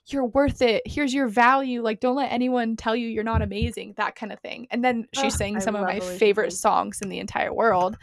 you're 0.05 0.25
worth 0.25 0.61
it. 0.61 0.83
Here's 0.85 1.13
your 1.13 1.27
value. 1.27 1.81
Like 1.81 1.99
don't 1.99 2.15
let 2.15 2.31
anyone 2.31 2.75
tell 2.75 2.95
you 2.95 3.07
you're 3.07 3.23
not 3.23 3.41
amazing. 3.41 3.95
That 3.97 4.15
kind 4.15 4.31
of 4.31 4.39
thing. 4.41 4.67
And 4.69 4.83
then 4.85 5.07
she 5.13 5.25
oh, 5.25 5.29
sang 5.29 5.59
some 5.59 5.75
of 5.75 5.81
my 5.81 5.99
favorite 5.99 6.53
songs 6.53 7.01
in 7.01 7.09
the 7.09 7.19
entire 7.19 7.51
world. 7.51 7.97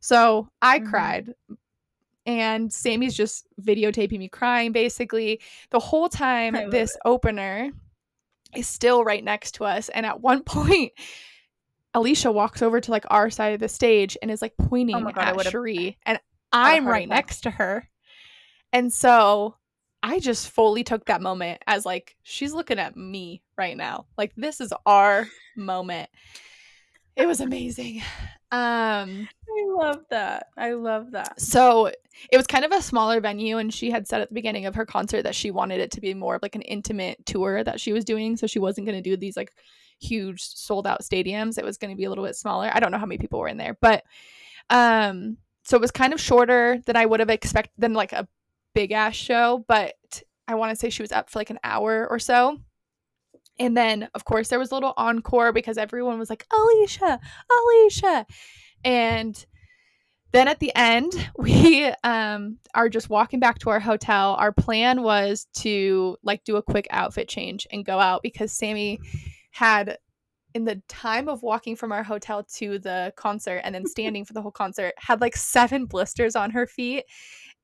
So 0.00 0.48
I 0.60 0.80
mm-hmm. 0.80 0.90
cried 0.90 1.34
and 2.38 2.72
Sammy's 2.72 3.16
just 3.16 3.46
videotaping 3.60 4.18
me 4.18 4.28
crying 4.28 4.72
basically 4.72 5.40
the 5.70 5.80
whole 5.80 6.08
time 6.08 6.70
this 6.70 6.94
it. 6.94 7.00
opener 7.04 7.70
is 8.54 8.66
still 8.66 9.04
right 9.04 9.24
next 9.24 9.56
to 9.56 9.64
us 9.64 9.88
and 9.88 10.06
at 10.06 10.20
one 10.22 10.42
point 10.42 10.92
Alicia 11.92 12.30
walks 12.30 12.62
over 12.62 12.80
to 12.80 12.90
like 12.90 13.04
our 13.10 13.30
side 13.30 13.54
of 13.54 13.60
the 13.60 13.68
stage 13.68 14.16
and 14.22 14.30
is 14.30 14.42
like 14.42 14.54
pointing 14.56 14.96
oh 14.96 15.10
God, 15.10 15.40
at 15.40 15.50
Cherie 15.50 15.98
and 16.06 16.20
I'm 16.52 16.86
right 16.86 17.08
next 17.08 17.42
to 17.42 17.50
her. 17.50 17.88
And 18.72 18.92
so 18.92 19.56
I 20.02 20.18
just 20.18 20.50
fully 20.50 20.84
took 20.84 21.06
that 21.06 21.20
moment 21.20 21.62
as 21.66 21.84
like 21.84 22.16
she's 22.22 22.54
looking 22.54 22.78
at 22.78 22.96
me 22.96 23.42
right 23.56 23.76
now. 23.76 24.06
Like 24.16 24.32
this 24.36 24.60
is 24.60 24.72
our 24.86 25.28
moment. 25.56 26.08
It 27.16 27.26
was 27.26 27.40
amazing. 27.40 28.02
Um 28.52 29.28
I 29.48 29.66
love 29.68 30.04
that. 30.10 30.48
I 30.56 30.72
love 30.72 31.12
that. 31.12 31.40
So 31.40 31.86
it 31.86 32.36
was 32.36 32.46
kind 32.46 32.64
of 32.64 32.72
a 32.72 32.82
smaller 32.82 33.20
venue, 33.20 33.58
and 33.58 33.72
she 33.72 33.90
had 33.90 34.06
said 34.06 34.20
at 34.20 34.28
the 34.28 34.34
beginning 34.34 34.66
of 34.66 34.74
her 34.74 34.84
concert 34.84 35.22
that 35.22 35.34
she 35.34 35.50
wanted 35.50 35.80
it 35.80 35.90
to 35.92 36.00
be 36.00 36.14
more 36.14 36.36
of 36.36 36.42
like 36.42 36.54
an 36.54 36.62
intimate 36.62 37.24
tour 37.26 37.62
that 37.64 37.80
she 37.80 37.92
was 37.92 38.04
doing. 38.04 38.36
So 38.36 38.46
she 38.46 38.58
wasn't 38.58 38.86
going 38.86 39.00
to 39.00 39.08
do 39.10 39.16
these 39.16 39.36
like 39.36 39.52
huge 40.00 40.42
sold 40.42 40.86
out 40.86 41.02
stadiums. 41.02 41.58
It 41.58 41.64
was 41.64 41.78
going 41.78 41.90
to 41.90 41.96
be 41.96 42.04
a 42.04 42.08
little 42.08 42.24
bit 42.24 42.36
smaller. 42.36 42.70
I 42.72 42.80
don't 42.80 42.90
know 42.90 42.98
how 42.98 43.06
many 43.06 43.18
people 43.18 43.38
were 43.40 43.48
in 43.48 43.56
there, 43.56 43.76
but 43.80 44.04
um 44.70 45.36
so 45.62 45.76
it 45.76 45.80
was 45.80 45.90
kind 45.90 46.12
of 46.12 46.20
shorter 46.20 46.80
than 46.86 46.96
I 46.96 47.06
would 47.06 47.20
have 47.20 47.30
expected 47.30 47.72
than 47.78 47.92
like 47.92 48.12
a 48.12 48.26
big 48.74 48.92
ass 48.92 49.14
show, 49.14 49.64
but 49.68 49.94
I 50.48 50.54
want 50.54 50.70
to 50.70 50.76
say 50.76 50.90
she 50.90 51.02
was 51.02 51.12
up 51.12 51.30
for 51.30 51.38
like 51.38 51.50
an 51.50 51.60
hour 51.62 52.08
or 52.08 52.18
so. 52.18 52.60
And 53.60 53.76
then, 53.76 54.08
of 54.14 54.24
course, 54.24 54.48
there 54.48 54.58
was 54.58 54.70
a 54.70 54.74
little 54.74 54.94
encore 54.96 55.52
because 55.52 55.76
everyone 55.76 56.18
was 56.18 56.30
like, 56.30 56.46
Alicia, 56.50 57.20
Alicia. 57.58 58.26
And 58.82 59.46
then 60.32 60.48
at 60.48 60.60
the 60.60 60.72
end, 60.74 61.12
we 61.38 61.84
um, 62.02 62.56
are 62.74 62.88
just 62.88 63.10
walking 63.10 63.38
back 63.38 63.58
to 63.60 63.70
our 63.70 63.78
hotel. 63.78 64.34
Our 64.34 64.50
plan 64.50 65.02
was 65.02 65.46
to 65.58 66.16
like 66.24 66.42
do 66.44 66.56
a 66.56 66.62
quick 66.62 66.88
outfit 66.90 67.28
change 67.28 67.66
and 67.70 67.84
go 67.84 67.98
out 68.00 68.22
because 68.22 68.50
Sammy 68.50 68.98
had 69.50 69.98
in 70.54 70.64
the 70.64 70.82
time 70.88 71.28
of 71.28 71.42
walking 71.42 71.76
from 71.76 71.92
our 71.92 72.02
hotel 72.02 72.42
to 72.42 72.78
the 72.78 73.12
concert 73.14 73.60
and 73.62 73.74
then 73.74 73.86
standing 73.86 74.24
for 74.24 74.32
the 74.32 74.42
whole 74.42 74.50
concert 74.50 74.94
had 74.98 75.20
like 75.20 75.36
seven 75.36 75.84
blisters 75.84 76.34
on 76.34 76.50
her 76.50 76.66
feet 76.66 77.04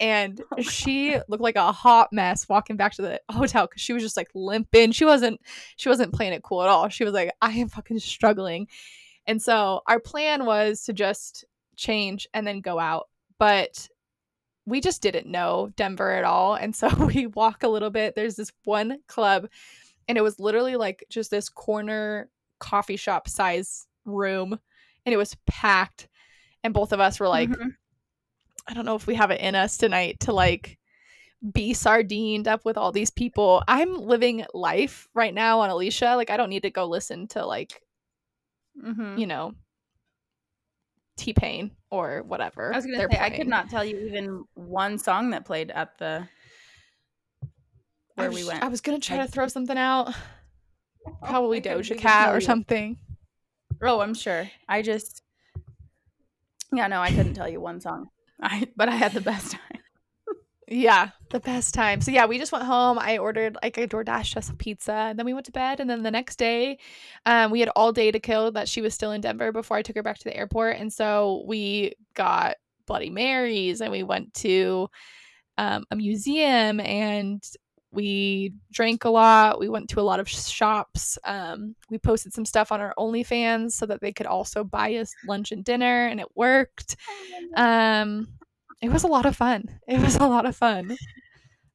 and 0.00 0.40
oh 0.58 0.62
she 0.62 1.12
God. 1.12 1.24
looked 1.28 1.42
like 1.42 1.56
a 1.56 1.72
hot 1.72 2.12
mess 2.12 2.48
walking 2.48 2.76
back 2.76 2.92
to 2.94 3.02
the 3.02 3.20
hotel 3.30 3.66
because 3.66 3.82
she 3.82 3.92
was 3.92 4.02
just 4.02 4.16
like 4.16 4.28
limping 4.34 4.92
she 4.92 5.04
wasn't 5.04 5.40
she 5.76 5.88
wasn't 5.88 6.12
playing 6.12 6.32
it 6.32 6.42
cool 6.42 6.62
at 6.62 6.68
all 6.68 6.88
she 6.88 7.04
was 7.04 7.12
like 7.12 7.32
i 7.40 7.50
am 7.52 7.68
fucking 7.68 7.98
struggling 7.98 8.66
and 9.26 9.40
so 9.40 9.80
our 9.86 10.00
plan 10.00 10.44
was 10.44 10.82
to 10.84 10.92
just 10.92 11.44
change 11.76 12.26
and 12.34 12.46
then 12.46 12.60
go 12.60 12.78
out 12.78 13.08
but 13.38 13.88
we 14.66 14.80
just 14.80 15.02
didn't 15.02 15.26
know 15.26 15.70
denver 15.76 16.10
at 16.12 16.24
all 16.24 16.54
and 16.54 16.74
so 16.74 16.88
we 17.06 17.26
walk 17.28 17.62
a 17.62 17.68
little 17.68 17.90
bit 17.90 18.14
there's 18.14 18.36
this 18.36 18.52
one 18.64 18.98
club 19.06 19.48
and 20.08 20.16
it 20.16 20.22
was 20.22 20.38
literally 20.38 20.76
like 20.76 21.04
just 21.08 21.30
this 21.30 21.48
corner 21.48 22.28
coffee 22.58 22.96
shop 22.96 23.28
size 23.28 23.86
room 24.04 24.58
and 25.04 25.12
it 25.12 25.16
was 25.16 25.36
packed 25.46 26.08
and 26.62 26.72
both 26.72 26.92
of 26.92 27.00
us 27.00 27.20
were 27.20 27.28
like 27.28 27.50
mm-hmm. 27.50 27.68
I 28.68 28.74
don't 28.74 28.84
know 28.84 28.96
if 28.96 29.06
we 29.06 29.14
have 29.14 29.30
it 29.30 29.40
in 29.40 29.54
us 29.54 29.76
tonight 29.76 30.18
to 30.20 30.32
like 30.32 30.78
be 31.52 31.74
sardined 31.74 32.48
up 32.48 32.64
with 32.64 32.76
all 32.76 32.92
these 32.92 33.10
people 33.10 33.62
i'm 33.68 33.94
living 33.94 34.44
life 34.54 35.08
right 35.14 35.34
now 35.34 35.60
on 35.60 35.70
alicia 35.70 36.14
like 36.16 36.30
i 36.30 36.36
don't 36.36 36.50
need 36.50 36.62
to 36.62 36.70
go 36.70 36.86
listen 36.86 37.26
to 37.28 37.44
like 37.44 37.80
mm-hmm. 38.82 39.18
you 39.18 39.26
know 39.26 39.52
t-pain 41.16 41.70
or 41.90 42.22
whatever 42.24 42.72
i 42.72 42.76
was 42.76 42.84
gonna 42.84 42.98
say 42.98 43.06
playing. 43.06 43.22
i 43.22 43.30
could 43.30 43.46
not 43.46 43.70
tell 43.70 43.84
you 43.84 43.98
even 43.98 44.44
one 44.54 44.98
song 44.98 45.30
that 45.30 45.44
played 45.44 45.70
at 45.70 45.96
the 45.98 46.26
where 48.14 48.28
was, 48.28 48.36
we 48.36 48.46
went 48.46 48.62
i 48.62 48.68
was 48.68 48.80
gonna 48.80 48.98
try 48.98 49.18
like, 49.18 49.26
to 49.26 49.32
throw 49.32 49.48
something 49.48 49.78
out 49.78 50.14
Probably 51.22 51.60
Doja 51.60 51.98
Cat 51.98 52.34
or 52.34 52.40
something. 52.40 52.98
Oh, 53.82 54.00
I'm 54.00 54.14
sure. 54.14 54.50
I 54.68 54.82
just 54.82 55.22
Yeah, 56.72 56.86
no, 56.88 57.00
I 57.00 57.10
couldn't 57.10 57.34
tell 57.34 57.48
you 57.48 57.60
one 57.60 57.80
song. 57.80 58.08
I 58.40 58.68
but 58.76 58.88
I 58.88 58.96
had 58.96 59.12
the 59.12 59.20
best 59.20 59.52
time. 59.52 59.80
yeah, 60.68 61.10
the 61.30 61.40
best 61.40 61.74
time. 61.74 62.00
So 62.00 62.10
yeah, 62.10 62.26
we 62.26 62.38
just 62.38 62.52
went 62.52 62.64
home. 62.64 62.98
I 62.98 63.18
ordered 63.18 63.56
like 63.62 63.78
a 63.78 63.86
DoorDash 63.86 64.36
us 64.36 64.50
a 64.50 64.54
pizza, 64.54 64.92
and 64.92 65.18
then 65.18 65.26
we 65.26 65.34
went 65.34 65.46
to 65.46 65.52
bed. 65.52 65.80
And 65.80 65.88
then 65.88 66.02
the 66.02 66.10
next 66.10 66.36
day, 66.36 66.78
um, 67.24 67.50
we 67.50 67.60
had 67.60 67.70
all 67.70 67.92
day 67.92 68.10
to 68.10 68.20
kill 68.20 68.52
that 68.52 68.68
she 68.68 68.82
was 68.82 68.94
still 68.94 69.12
in 69.12 69.20
Denver 69.20 69.52
before 69.52 69.76
I 69.76 69.82
took 69.82 69.96
her 69.96 70.02
back 70.02 70.18
to 70.18 70.24
the 70.24 70.36
airport. 70.36 70.76
And 70.76 70.92
so 70.92 71.44
we 71.46 71.94
got 72.14 72.56
Bloody 72.86 73.10
Marys 73.10 73.80
and 73.80 73.90
we 73.90 74.02
went 74.02 74.34
to 74.34 74.88
um, 75.58 75.84
a 75.90 75.96
museum 75.96 76.80
and 76.80 77.42
we 77.96 78.52
drank 78.70 79.04
a 79.04 79.10
lot. 79.10 79.58
We 79.58 79.68
went 79.68 79.88
to 79.90 80.00
a 80.00 80.02
lot 80.02 80.20
of 80.20 80.28
shops. 80.28 81.18
Um, 81.24 81.74
we 81.90 81.98
posted 81.98 82.32
some 82.32 82.44
stuff 82.44 82.70
on 82.70 82.80
our 82.80 82.94
OnlyFans 82.96 83.72
so 83.72 83.86
that 83.86 84.00
they 84.00 84.12
could 84.12 84.26
also 84.26 84.62
buy 84.62 84.94
us 84.94 85.12
lunch 85.26 85.50
and 85.50 85.64
dinner, 85.64 86.06
and 86.06 86.20
it 86.20 86.28
worked. 86.36 86.96
Um, 87.56 88.28
it 88.80 88.90
was 88.90 89.02
a 89.02 89.08
lot 89.08 89.26
of 89.26 89.34
fun. 89.34 89.64
It 89.88 90.00
was 90.00 90.16
a 90.16 90.26
lot 90.26 90.46
of 90.46 90.54
fun. 90.54 90.96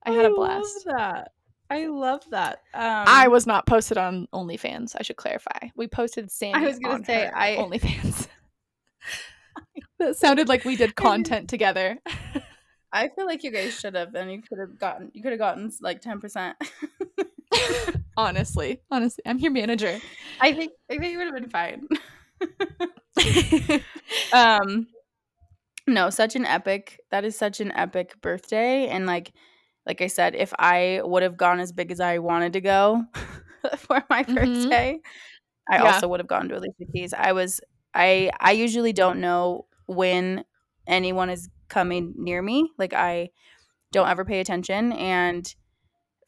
I 0.04 0.12
had 0.12 0.26
a 0.26 0.34
blast. 0.34 0.88
I 0.88 0.92
love 0.92 0.98
that. 0.98 1.32
I 1.70 1.88
love 1.88 2.22
that. 2.32 2.62
Um, 2.74 3.06
I 3.08 3.28
was 3.28 3.48
not 3.48 3.66
posted 3.66 3.98
on 3.98 4.28
OnlyFans. 4.34 4.96
I 5.00 5.04
should 5.04 5.16
clarify. 5.16 5.70
We 5.76 5.88
posted 5.88 6.30
Sam. 6.30 6.56
I 6.56 6.62
was 6.62 6.80
gonna 6.80 7.04
say 7.04 7.30
I 7.34 7.56
OnlyFans. 7.56 8.28
that 10.00 10.18
sounded 10.18 10.50
like 10.50 10.66
we 10.66 10.76
did 10.76 10.96
content 10.98 11.50
together. 11.50 11.98
I 12.94 13.10
feel 13.10 13.26
like 13.26 13.44
you 13.44 13.52
guys 13.52 13.80
should 13.80 13.96
have, 13.96 14.16
and 14.16 14.32
you 14.32 14.42
could 14.42 14.60
have 14.60 14.78
gotten 14.78 15.12
you 15.14 15.22
could 15.22 15.32
have 15.32 15.40
gotten 15.40 15.72
like 15.82 16.02
ten 16.02 16.20
percent. 16.20 16.58
honestly, 18.18 18.82
honestly, 18.90 19.24
I'm 19.26 19.40
your 19.40 19.52
manager. 19.52 20.00
I 20.40 20.54
think 20.54 20.74
I 20.90 20.98
think 20.98 21.12
you 21.12 21.18
would 21.20 21.28
have 21.28 21.36
been 21.36 21.50
fine. 21.50 21.88
um, 24.34 24.88
no, 25.88 26.10
such 26.10 26.36
an 26.36 26.46
epic. 26.46 27.00
That 27.12 27.26
is 27.26 27.38
such 27.38 27.60
an 27.62 27.72
epic 27.72 28.22
birthday, 28.22 28.88
and 28.88 29.06
like, 29.06 29.32
like 29.86 30.02
I 30.02 30.08
said, 30.08 30.36
if 30.36 30.54
I 30.60 31.02
would 31.04 31.24
have 31.24 31.38
gone 31.38 31.60
as 31.60 31.72
big 31.72 31.92
as 31.92 32.00
I 32.00 32.20
wanted 32.20 32.54
to 32.54 32.62
go 32.62 33.04
for 33.78 34.04
my 34.10 34.24
mm-hmm. 34.24 34.36
birthday, 34.36 35.00
I 35.70 35.76
yeah. 35.78 35.94
also 35.94 36.08
would 36.10 36.20
have 36.20 36.28
gone 36.28 36.50
to 36.50 36.58
Alicia 36.58 36.92
Keys. 36.94 37.14
I 37.14 37.32
was 37.32 37.62
I 37.94 38.32
I 38.40 38.52
usually 38.52 38.94
don't 38.94 39.20
know 39.20 39.66
when 39.88 40.44
anyone 40.88 41.30
is 41.30 41.50
coming 41.72 42.14
near 42.18 42.42
me. 42.42 42.70
Like 42.78 42.94
I 42.94 43.30
don't 43.92 44.10
ever 44.10 44.24
pay 44.24 44.40
attention. 44.40 44.92
And 44.94 45.54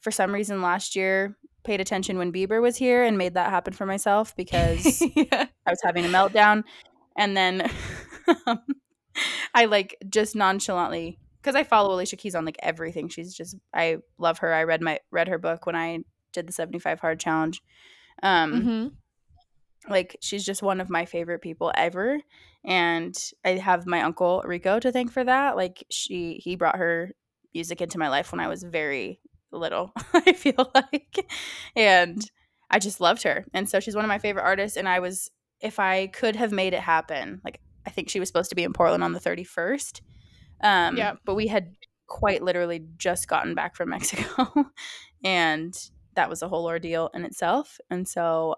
for 0.00 0.10
some 0.10 0.32
reason 0.32 0.62
last 0.62 0.96
year 0.96 1.36
paid 1.62 1.80
attention 1.80 2.18
when 2.18 2.32
Bieber 2.32 2.60
was 2.60 2.76
here 2.76 3.04
and 3.04 3.16
made 3.16 3.34
that 3.34 3.50
happen 3.50 3.72
for 3.72 3.86
myself 3.86 4.34
because 4.36 5.00
yeah. 5.16 5.46
I 5.66 5.70
was 5.70 5.80
having 5.82 6.04
a 6.04 6.08
meltdown. 6.08 6.64
And 7.16 7.36
then 7.36 7.70
um, 8.46 8.60
I 9.54 9.66
like 9.66 9.96
just 10.08 10.34
nonchalantly 10.34 11.18
because 11.40 11.54
I 11.54 11.62
follow 11.62 11.94
Alicia 11.94 12.16
Keys 12.16 12.34
on 12.34 12.44
like 12.44 12.58
everything. 12.60 13.08
She's 13.08 13.34
just 13.34 13.56
I 13.72 13.98
love 14.18 14.38
her. 14.38 14.52
I 14.52 14.64
read 14.64 14.82
my 14.82 14.98
read 15.12 15.28
her 15.28 15.38
book 15.38 15.66
when 15.66 15.76
I 15.76 16.00
did 16.32 16.48
the 16.48 16.52
75 16.52 17.00
hard 17.00 17.20
challenge. 17.20 17.62
Um 18.22 18.52
mm-hmm 18.52 18.86
like 19.88 20.16
she's 20.20 20.44
just 20.44 20.62
one 20.62 20.80
of 20.80 20.90
my 20.90 21.04
favorite 21.04 21.40
people 21.40 21.72
ever 21.76 22.18
and 22.64 23.30
i 23.44 23.50
have 23.50 23.86
my 23.86 24.02
uncle 24.02 24.42
rico 24.44 24.78
to 24.78 24.90
thank 24.90 25.12
for 25.12 25.24
that 25.24 25.56
like 25.56 25.84
she 25.90 26.40
he 26.42 26.56
brought 26.56 26.76
her 26.76 27.12
music 27.52 27.80
into 27.80 27.98
my 27.98 28.08
life 28.08 28.32
when 28.32 28.40
i 28.40 28.48
was 28.48 28.62
very 28.62 29.20
little 29.52 29.92
i 30.14 30.32
feel 30.32 30.70
like 30.74 31.30
and 31.76 32.30
i 32.70 32.78
just 32.78 33.00
loved 33.00 33.22
her 33.22 33.44
and 33.52 33.68
so 33.68 33.80
she's 33.80 33.94
one 33.94 34.04
of 34.04 34.08
my 34.08 34.18
favorite 34.18 34.42
artists 34.42 34.76
and 34.76 34.88
i 34.88 34.98
was 34.98 35.30
if 35.60 35.78
i 35.78 36.06
could 36.08 36.36
have 36.36 36.52
made 36.52 36.72
it 36.72 36.80
happen 36.80 37.40
like 37.44 37.60
i 37.86 37.90
think 37.90 38.08
she 38.08 38.18
was 38.18 38.28
supposed 38.28 38.50
to 38.50 38.56
be 38.56 38.64
in 38.64 38.72
portland 38.72 39.04
on 39.04 39.12
the 39.12 39.20
31st 39.20 40.00
um 40.62 40.96
yeah 40.96 41.14
but 41.24 41.34
we 41.34 41.46
had 41.46 41.74
quite 42.06 42.42
literally 42.42 42.84
just 42.96 43.28
gotten 43.28 43.54
back 43.54 43.76
from 43.76 43.88
mexico 43.90 44.66
and 45.22 45.90
that 46.14 46.28
was 46.28 46.42
a 46.42 46.48
whole 46.48 46.66
ordeal 46.66 47.10
in 47.14 47.24
itself 47.24 47.78
and 47.90 48.08
so 48.08 48.54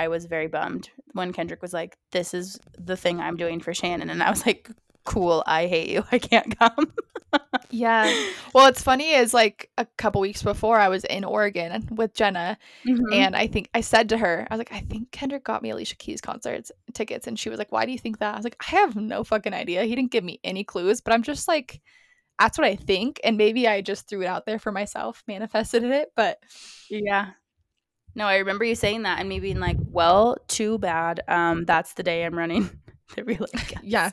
I 0.00 0.08
was 0.08 0.24
very 0.24 0.46
bummed 0.46 0.88
when 1.12 1.30
Kendrick 1.34 1.60
was 1.60 1.74
like, 1.74 1.98
"This 2.10 2.32
is 2.32 2.58
the 2.78 2.96
thing 2.96 3.20
I'm 3.20 3.36
doing 3.36 3.60
for 3.60 3.74
Shannon," 3.74 4.08
and 4.08 4.22
I 4.22 4.30
was 4.30 4.46
like, 4.46 4.70
"Cool, 5.04 5.42
I 5.46 5.66
hate 5.66 5.90
you. 5.90 6.04
I 6.12 6.18
can't 6.18 6.58
come." 6.58 6.92
yeah. 7.70 8.10
Well, 8.52 8.66
it's 8.66 8.82
funny 8.82 9.12
is 9.12 9.32
like 9.32 9.70
a 9.78 9.86
couple 9.96 10.20
weeks 10.20 10.42
before 10.42 10.76
I 10.76 10.88
was 10.88 11.04
in 11.04 11.22
Oregon 11.22 11.86
with 11.92 12.14
Jenna, 12.14 12.58
mm-hmm. 12.84 13.12
and 13.12 13.36
I 13.36 13.46
think 13.46 13.68
I 13.74 13.82
said 13.82 14.08
to 14.08 14.18
her, 14.18 14.48
I 14.50 14.54
was 14.54 14.58
like, 14.58 14.72
"I 14.72 14.80
think 14.80 15.12
Kendrick 15.12 15.44
got 15.44 15.62
me 15.62 15.70
Alicia 15.70 15.96
Keys 15.96 16.22
concerts 16.22 16.72
tickets," 16.94 17.26
and 17.26 17.38
she 17.38 17.50
was 17.50 17.58
like, 17.58 17.70
"Why 17.70 17.84
do 17.84 17.92
you 17.92 17.98
think 17.98 18.18
that?" 18.20 18.32
I 18.34 18.36
was 18.38 18.44
like, 18.44 18.56
"I 18.66 18.70
have 18.76 18.96
no 18.96 19.22
fucking 19.22 19.54
idea. 19.54 19.84
He 19.84 19.94
didn't 19.94 20.12
give 20.12 20.24
me 20.24 20.40
any 20.42 20.64
clues, 20.64 21.02
but 21.02 21.12
I'm 21.12 21.22
just 21.22 21.46
like." 21.46 21.82
That's 22.38 22.56
what 22.56 22.66
I 22.66 22.74
think, 22.74 23.20
and 23.22 23.36
maybe 23.36 23.68
I 23.68 23.82
just 23.82 24.08
threw 24.08 24.22
it 24.22 24.26
out 24.26 24.46
there 24.46 24.58
for 24.58 24.72
myself, 24.72 25.22
manifested 25.28 25.84
it, 25.84 26.10
but 26.16 26.38
yeah, 26.88 27.32
no, 28.14 28.26
I 28.26 28.38
remember 28.38 28.64
you 28.64 28.74
saying 28.74 29.02
that 29.02 29.20
and 29.20 29.28
me 29.28 29.40
being 29.40 29.60
like, 29.60 29.76
"Well, 29.78 30.36
too 30.48 30.78
bad. 30.78 31.20
Um, 31.28 31.64
that's 31.64 31.94
the 31.94 32.02
day 32.02 32.24
I'm 32.24 32.36
running 32.36 32.70
the 33.16 33.24
relay." 33.24 33.48
yeah, 33.82 34.10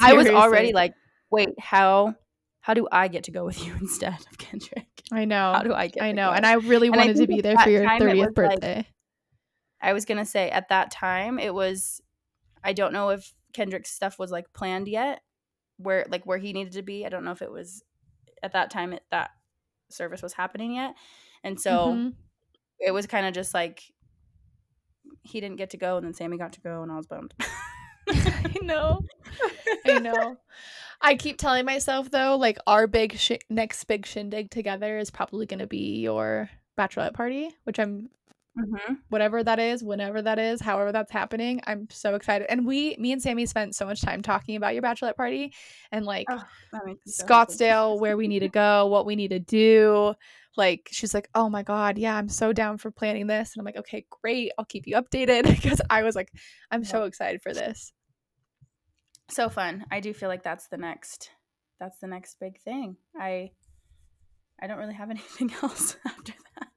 I 0.00 0.12
was 0.14 0.28
already 0.28 0.72
like, 0.72 0.94
"Wait, 1.30 1.50
how? 1.58 2.14
How 2.60 2.72
do 2.72 2.88
I 2.90 3.08
get 3.08 3.24
to 3.24 3.30
go 3.30 3.44
with 3.44 3.64
you 3.64 3.74
instead 3.80 4.14
of 4.30 4.38
Kendrick?" 4.38 4.88
I 5.12 5.24
know. 5.24 5.52
How 5.52 5.62
do 5.62 5.72
I 5.72 5.88
get? 5.88 6.02
I 6.02 6.12
know, 6.12 6.30
and 6.30 6.44
I 6.44 6.54
really 6.54 6.88
and 6.88 6.96
wanted 6.96 7.16
I 7.16 7.20
to 7.20 7.26
be 7.26 7.40
there 7.40 7.56
for 7.58 7.70
your 7.70 7.98
thirtieth 7.98 8.34
birthday. 8.34 8.76
Like, 8.76 8.86
I 9.80 9.92
was 9.92 10.04
gonna 10.04 10.26
say 10.26 10.50
at 10.50 10.68
that 10.68 10.90
time 10.90 11.38
it 11.38 11.54
was. 11.54 12.00
I 12.62 12.72
don't 12.72 12.94
know 12.94 13.10
if 13.10 13.34
Kendrick's 13.52 13.90
stuff 13.90 14.18
was 14.18 14.30
like 14.30 14.52
planned 14.54 14.88
yet, 14.88 15.20
where 15.76 16.06
like 16.08 16.24
where 16.24 16.38
he 16.38 16.52
needed 16.52 16.74
to 16.74 16.82
be. 16.82 17.04
I 17.04 17.10
don't 17.10 17.24
know 17.24 17.32
if 17.32 17.42
it 17.42 17.52
was 17.52 17.82
at 18.42 18.52
that 18.52 18.70
time 18.70 18.94
it, 18.94 19.02
that 19.10 19.30
service 19.90 20.22
was 20.22 20.34
happening 20.34 20.74
yet, 20.74 20.94
and 21.42 21.58
so. 21.58 21.88
Mm-hmm 21.88 22.08
it 22.80 22.92
was 22.92 23.06
kind 23.06 23.26
of 23.26 23.32
just 23.34 23.54
like 23.54 23.82
he 25.22 25.40
didn't 25.40 25.56
get 25.56 25.70
to 25.70 25.76
go 25.76 25.96
and 25.96 26.04
then 26.06 26.14
Sammy 26.14 26.36
got 26.38 26.52
to 26.54 26.60
go 26.60 26.82
and 26.82 26.92
I 26.92 26.96
was 26.96 27.06
bummed. 27.06 27.34
I 28.08 28.54
know. 28.62 29.00
I 29.86 29.98
know. 29.98 30.36
I 31.00 31.14
keep 31.16 31.38
telling 31.38 31.64
myself 31.64 32.10
though, 32.10 32.36
like 32.36 32.58
our 32.66 32.86
big 32.86 33.16
sh- 33.16 33.32
next 33.48 33.84
big 33.84 34.06
shindig 34.06 34.50
together 34.50 34.98
is 34.98 35.10
probably 35.10 35.46
going 35.46 35.60
to 35.60 35.66
be 35.66 36.00
your 36.00 36.50
bachelorette 36.78 37.14
party, 37.14 37.50
which 37.64 37.78
I'm 37.78 38.10
Mhm. 38.56 38.98
whatever 39.08 39.42
that 39.42 39.58
is, 39.58 39.82
whenever 39.82 40.22
that 40.22 40.38
is, 40.38 40.60
however 40.60 40.92
that's 40.92 41.10
happening. 41.10 41.60
I'm 41.66 41.88
so 41.90 42.14
excited. 42.14 42.46
And 42.48 42.64
we, 42.64 42.94
me 43.00 43.10
and 43.10 43.20
Sammy 43.20 43.46
spent 43.46 43.74
so 43.74 43.84
much 43.84 44.00
time 44.00 44.22
talking 44.22 44.54
about 44.54 44.74
your 44.74 44.82
bachelorette 44.82 45.16
party 45.16 45.52
and 45.90 46.06
like 46.06 46.26
Oh, 46.30 46.40
me 46.86 46.94
so. 47.04 47.24
Scottsdale, 47.26 47.98
where 47.98 48.16
we 48.16 48.28
need 48.28 48.40
to 48.40 48.48
go, 48.50 48.86
what 48.86 49.06
we 49.06 49.16
need 49.16 49.30
to 49.30 49.40
do. 49.40 50.14
Like 50.56 50.88
she's 50.92 51.14
like, 51.14 51.28
"Oh 51.34 51.48
my 51.48 51.62
god, 51.62 51.98
yeah, 51.98 52.16
I'm 52.16 52.28
so 52.28 52.52
down 52.52 52.78
for 52.78 52.90
planning 52.90 53.26
this." 53.26 53.54
And 53.54 53.60
I'm 53.60 53.64
like, 53.64 53.76
"Okay, 53.76 54.06
great. 54.10 54.52
I'll 54.58 54.64
keep 54.64 54.86
you 54.86 54.96
updated." 54.96 55.44
because 55.54 55.80
I 55.90 56.02
was 56.02 56.14
like, 56.14 56.30
I'm 56.70 56.84
so 56.84 57.04
excited 57.04 57.42
for 57.42 57.52
this. 57.52 57.92
So 59.30 59.48
fun. 59.48 59.84
I 59.90 60.00
do 60.00 60.12
feel 60.12 60.28
like 60.28 60.42
that's 60.42 60.68
the 60.68 60.76
next 60.76 61.30
that's 61.80 61.98
the 61.98 62.06
next 62.06 62.38
big 62.40 62.60
thing. 62.60 62.96
I 63.18 63.50
I 64.60 64.66
don't 64.66 64.78
really 64.78 64.94
have 64.94 65.10
anything 65.10 65.52
else 65.62 65.96
after 66.06 66.32
that. 66.56 66.68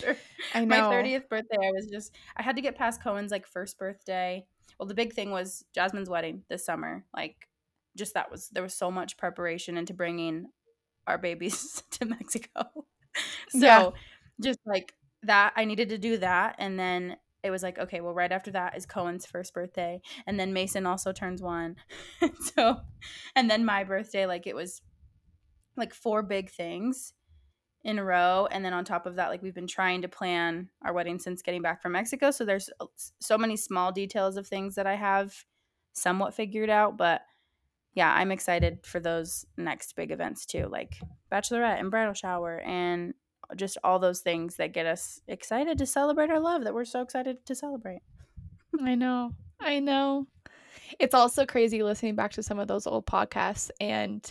After 0.00 0.20
I 0.54 0.64
my 0.64 0.80
30th 0.80 1.28
birthday, 1.28 1.56
I 1.56 1.70
was 1.70 1.86
just 1.90 2.14
I 2.36 2.42
had 2.42 2.56
to 2.56 2.62
get 2.62 2.76
past 2.76 3.02
Cohen's 3.02 3.30
like 3.30 3.46
first 3.46 3.78
birthday. 3.78 4.44
Well, 4.78 4.86
the 4.86 4.94
big 4.94 5.12
thing 5.12 5.30
was 5.30 5.64
Jasmine's 5.74 6.10
wedding 6.10 6.42
this 6.48 6.64
summer. 6.64 7.04
Like 7.14 7.48
just 7.96 8.14
that 8.14 8.30
was 8.30 8.48
there 8.48 8.62
was 8.62 8.74
so 8.74 8.90
much 8.90 9.16
preparation 9.16 9.76
into 9.76 9.94
bringing 9.94 10.46
our 11.06 11.18
babies 11.18 11.82
to 11.92 12.04
Mexico. 12.04 12.86
so 13.48 13.58
Yeah. 13.58 13.90
just 14.40 14.60
like 14.66 14.94
that 15.22 15.52
I 15.56 15.64
needed 15.64 15.90
to 15.90 15.98
do 15.98 16.18
that 16.18 16.56
and 16.58 16.78
then 16.78 17.16
it 17.42 17.50
was 17.50 17.62
like 17.62 17.78
okay, 17.78 18.00
well 18.00 18.14
right 18.14 18.32
after 18.32 18.50
that 18.52 18.76
is 18.76 18.86
Cohen's 18.86 19.26
first 19.26 19.54
birthday 19.54 20.00
and 20.26 20.38
then 20.38 20.52
Mason 20.52 20.86
also 20.86 21.12
turns 21.12 21.42
1. 21.42 21.76
so 22.56 22.76
and 23.36 23.50
then 23.50 23.64
my 23.64 23.84
birthday 23.84 24.26
like 24.26 24.46
it 24.46 24.54
was 24.56 24.82
like 25.76 25.94
four 25.94 26.22
big 26.22 26.50
things 26.50 27.14
in 27.84 27.98
a 27.98 28.04
row 28.04 28.46
and 28.50 28.64
then 28.64 28.72
on 28.72 28.84
top 28.84 29.06
of 29.06 29.16
that 29.16 29.28
like 29.28 29.42
we've 29.42 29.54
been 29.54 29.66
trying 29.66 30.02
to 30.02 30.08
plan 30.08 30.68
our 30.84 30.92
wedding 30.92 31.18
since 31.18 31.42
getting 31.42 31.62
back 31.62 31.82
from 31.82 31.92
Mexico 31.92 32.30
so 32.30 32.44
there's 32.44 32.70
uh, 32.80 32.86
so 33.20 33.36
many 33.36 33.56
small 33.56 33.90
details 33.90 34.36
of 34.36 34.46
things 34.46 34.76
that 34.76 34.86
I 34.86 34.94
have 34.94 35.34
somewhat 35.92 36.34
figured 36.34 36.70
out 36.70 36.96
but 36.96 37.22
yeah 37.94 38.12
I'm 38.12 38.32
excited 38.32 38.80
for 38.84 39.00
those 39.00 39.46
next 39.56 39.96
big 39.96 40.10
events 40.10 40.46
too 40.46 40.68
like 40.70 40.98
bachelorette 41.30 41.80
and 41.80 41.90
bridal 41.90 42.14
shower 42.14 42.60
and 42.60 43.14
just 43.56 43.76
all 43.84 43.98
those 43.98 44.20
things 44.20 44.56
that 44.56 44.72
get 44.72 44.86
us 44.86 45.20
excited 45.28 45.78
to 45.78 45.86
celebrate 45.86 46.30
our 46.30 46.40
love 46.40 46.64
that 46.64 46.74
we're 46.74 46.84
so 46.84 47.02
excited 47.02 47.44
to 47.46 47.54
celebrate 47.54 48.00
I 48.80 48.94
know. 48.94 49.32
I 49.60 49.78
know. 49.80 50.26
It's 50.98 51.14
also 51.14 51.46
crazy 51.46 51.82
listening 51.82 52.16
back 52.16 52.32
to 52.32 52.42
some 52.42 52.58
of 52.58 52.68
those 52.68 52.86
old 52.86 53.06
podcasts 53.06 53.70
and 53.80 54.30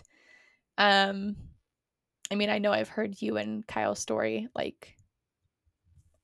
um 0.78 1.36
I 2.32 2.36
mean, 2.36 2.50
I 2.50 2.60
know 2.60 2.72
I've 2.72 2.88
heard 2.88 3.22
you 3.22 3.36
and 3.38 3.68
Kyle's 3.68 4.00
story 4.00 4.48
like 4.56 4.96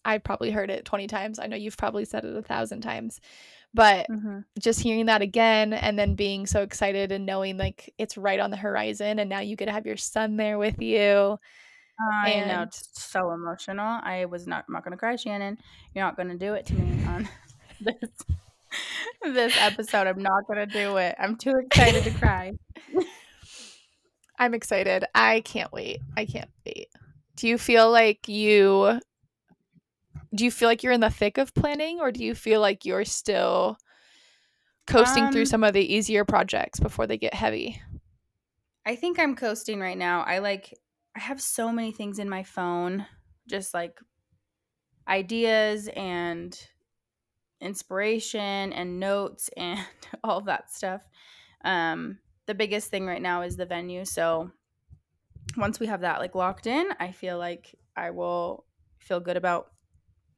I've 0.06 0.24
probably 0.24 0.52
heard 0.52 0.70
it 0.70 0.86
20 0.86 1.08
times. 1.08 1.38
I 1.38 1.48
know 1.48 1.58
you've 1.58 1.76
probably 1.76 2.06
said 2.06 2.24
it 2.24 2.36
a 2.36 2.42
thousand 2.42 2.80
times. 2.82 3.20
But 3.78 4.08
mm-hmm. 4.10 4.40
just 4.60 4.82
hearing 4.82 5.06
that 5.06 5.22
again 5.22 5.72
and 5.72 6.00
then 6.00 6.16
being 6.16 6.48
so 6.48 6.64
excited 6.64 7.12
and 7.12 7.28
knowing 7.28 7.58
like 7.58 7.94
it's 8.00 8.18
right 8.18 8.40
on 8.40 8.50
the 8.50 8.58
horizon 8.58 9.20
and 9.20 9.30
now 9.30 9.40
you 9.40 9.56
get 9.56 9.68
to 9.68 9.72
have 9.72 9.86
your 9.86 9.98
son 9.98 10.36
there 10.36 10.58
with 10.58 10.82
you. 10.82 11.38
I 12.24 12.44
know 12.48 12.64
it's 12.64 12.90
so 12.94 13.32
emotional. 13.32 14.00
I 14.04 14.26
was 14.26 14.48
not. 14.48 14.66
I'm 14.68 14.74
not 14.74 14.84
gonna 14.84 14.98
cry, 14.98 15.16
Shannon. 15.16 15.60
You're 15.94 16.06
not 16.06 16.18
gonna 16.18 16.38
do 16.38 16.56
it 16.56 16.66
to 16.68 16.74
me 16.74 17.06
on 17.06 17.30
this 17.82 18.10
this 19.22 19.56
episode. 19.60 20.08
I'm 20.08 20.24
not 20.24 20.48
gonna 20.48 20.66
do 20.66 20.98
it. 20.98 21.16
I'm 21.20 21.36
too 21.36 21.54
excited 21.64 22.04
to 22.04 22.12
cry. 22.12 22.54
I'm 24.40 24.56
excited. 24.56 25.06
I 25.14 25.42
can't 25.42 25.72
wait. 25.72 26.00
I 26.16 26.26
can't 26.26 26.50
wait. 26.66 26.88
Do 27.36 27.48
you 27.48 27.60
feel 27.60 27.92
like 27.92 28.28
you 28.28 29.00
do 30.34 30.44
you 30.46 30.52
feel 30.52 30.68
like 30.68 30.84
you're 30.84 30.94
in 30.94 31.02
the 31.02 31.10
thick 31.10 31.38
of 31.38 31.54
planning 31.54 32.00
or 32.00 32.12
do 32.12 32.24
you 32.24 32.36
feel 32.36 32.62
like 32.62 32.86
you're 32.86 33.06
still 33.06 33.78
coasting 34.88 35.28
through 35.30 35.46
Um, 35.46 35.46
some 35.46 35.64
of 35.64 35.74
the 35.74 35.94
easier 35.94 36.26
projects 36.26 36.80
before 36.80 37.08
they 37.08 37.18
get 37.18 37.34
heavy? 37.34 37.82
I 38.86 38.96
think 38.96 39.20
I'm 39.20 39.36
coasting 39.36 39.80
right 39.80 39.98
now. 39.98 40.22
I 40.22 40.40
like. 40.40 40.74
I 41.16 41.20
have 41.20 41.42
so 41.42 41.72
many 41.72 41.92
things 41.92 42.20
in 42.20 42.30
my 42.30 42.44
phone, 42.44 43.08
just 43.48 43.74
like 43.74 44.00
ideas 45.08 45.88
and 45.96 46.60
inspiration 47.62 48.74
and 48.74 49.00
notes 49.00 49.50
and 49.58 49.86
all 50.24 50.42
that 50.42 50.72
stuff. 50.72 51.08
Um, 51.64 52.20
the 52.46 52.56
biggest 52.56 52.90
thing 52.90 53.06
right 53.06 53.22
now 53.22 53.42
is 53.42 53.58
the 53.58 53.66
venue. 53.66 54.06
So 54.06 54.52
once 55.56 55.80
we 55.80 55.88
have 55.88 56.02
that 56.02 56.20
like 56.20 56.36
locked 56.36 56.68
in, 56.68 56.88
I 57.00 57.12
feel 57.12 57.38
like 57.38 57.76
I 57.96 58.12
will 58.12 58.66
feel 59.00 59.20
good 59.20 59.38
about 59.38 59.72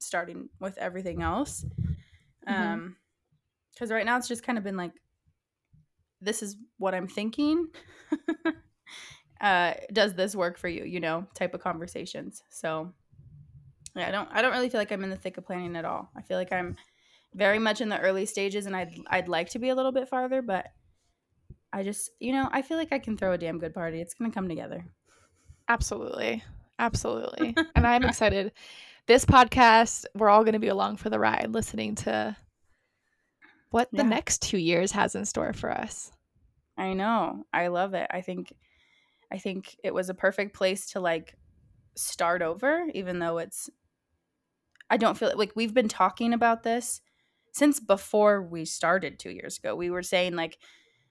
starting 0.00 0.48
with 0.58 0.76
everything 0.78 1.22
else. 1.22 1.64
Mhm. 2.48 2.60
Um, 2.60 2.96
because 3.72 3.90
right 3.90 4.04
now 4.04 4.16
it's 4.16 4.28
just 4.28 4.42
kind 4.42 4.58
of 4.58 4.64
been 4.64 4.76
like, 4.76 4.92
this 6.20 6.42
is 6.42 6.56
what 6.78 6.94
I'm 6.94 7.06
thinking. 7.06 7.68
uh, 9.40 9.74
does 9.92 10.14
this 10.14 10.34
work 10.34 10.58
for 10.58 10.68
you? 10.68 10.84
You 10.84 11.00
know, 11.00 11.26
type 11.34 11.54
of 11.54 11.60
conversations. 11.60 12.42
So 12.50 12.92
yeah, 13.96 14.08
I 14.08 14.10
don't 14.10 14.28
I 14.32 14.42
don't 14.42 14.52
really 14.52 14.68
feel 14.68 14.80
like 14.80 14.92
I'm 14.92 15.04
in 15.04 15.10
the 15.10 15.16
thick 15.16 15.38
of 15.38 15.46
planning 15.46 15.76
at 15.76 15.84
all. 15.84 16.10
I 16.16 16.22
feel 16.22 16.36
like 16.36 16.52
I'm 16.52 16.76
very 17.34 17.58
much 17.58 17.80
in 17.80 17.88
the 17.88 17.98
early 17.98 18.26
stages 18.26 18.66
and 18.66 18.76
I'd 18.76 18.94
I'd 19.08 19.28
like 19.28 19.50
to 19.50 19.58
be 19.58 19.70
a 19.70 19.74
little 19.74 19.92
bit 19.92 20.08
farther, 20.08 20.42
but 20.42 20.66
I 21.72 21.82
just 21.82 22.10
you 22.20 22.32
know, 22.32 22.48
I 22.52 22.62
feel 22.62 22.76
like 22.76 22.92
I 22.92 22.98
can 22.98 23.16
throw 23.16 23.32
a 23.32 23.38
damn 23.38 23.58
good 23.58 23.74
party. 23.74 24.00
It's 24.00 24.14
gonna 24.14 24.32
come 24.32 24.48
together. 24.48 24.84
Absolutely. 25.68 26.42
Absolutely. 26.78 27.54
and 27.74 27.86
I'm 27.86 28.04
excited. 28.04 28.52
This 29.10 29.24
podcast, 29.24 30.04
we're 30.14 30.28
all 30.28 30.44
going 30.44 30.52
to 30.52 30.60
be 30.60 30.68
along 30.68 30.98
for 30.98 31.10
the 31.10 31.18
ride 31.18 31.48
listening 31.50 31.96
to 31.96 32.36
what 33.70 33.90
the 33.90 34.04
Yeah. 34.04 34.08
next 34.08 34.40
2 34.42 34.56
years 34.56 34.92
has 34.92 35.16
in 35.16 35.24
store 35.24 35.52
for 35.52 35.68
us. 35.68 36.12
I 36.78 36.92
know. 36.92 37.42
I 37.52 37.66
love 37.66 37.94
it. 37.94 38.06
I 38.08 38.20
think 38.20 38.52
I 39.32 39.38
think 39.38 39.74
it 39.82 39.92
was 39.92 40.10
a 40.10 40.14
perfect 40.14 40.54
place 40.54 40.92
to 40.92 41.00
like 41.00 41.34
start 41.96 42.40
over 42.40 42.86
even 42.94 43.18
though 43.18 43.38
it's 43.38 43.68
I 44.88 44.96
don't 44.96 45.18
feel 45.18 45.36
like 45.36 45.56
we've 45.56 45.74
been 45.74 45.88
talking 45.88 46.32
about 46.32 46.62
this 46.62 47.00
since 47.52 47.80
before 47.80 48.40
we 48.40 48.64
started 48.64 49.18
2 49.18 49.30
years 49.30 49.58
ago. 49.58 49.74
We 49.74 49.90
were 49.90 50.04
saying 50.04 50.36
like 50.36 50.56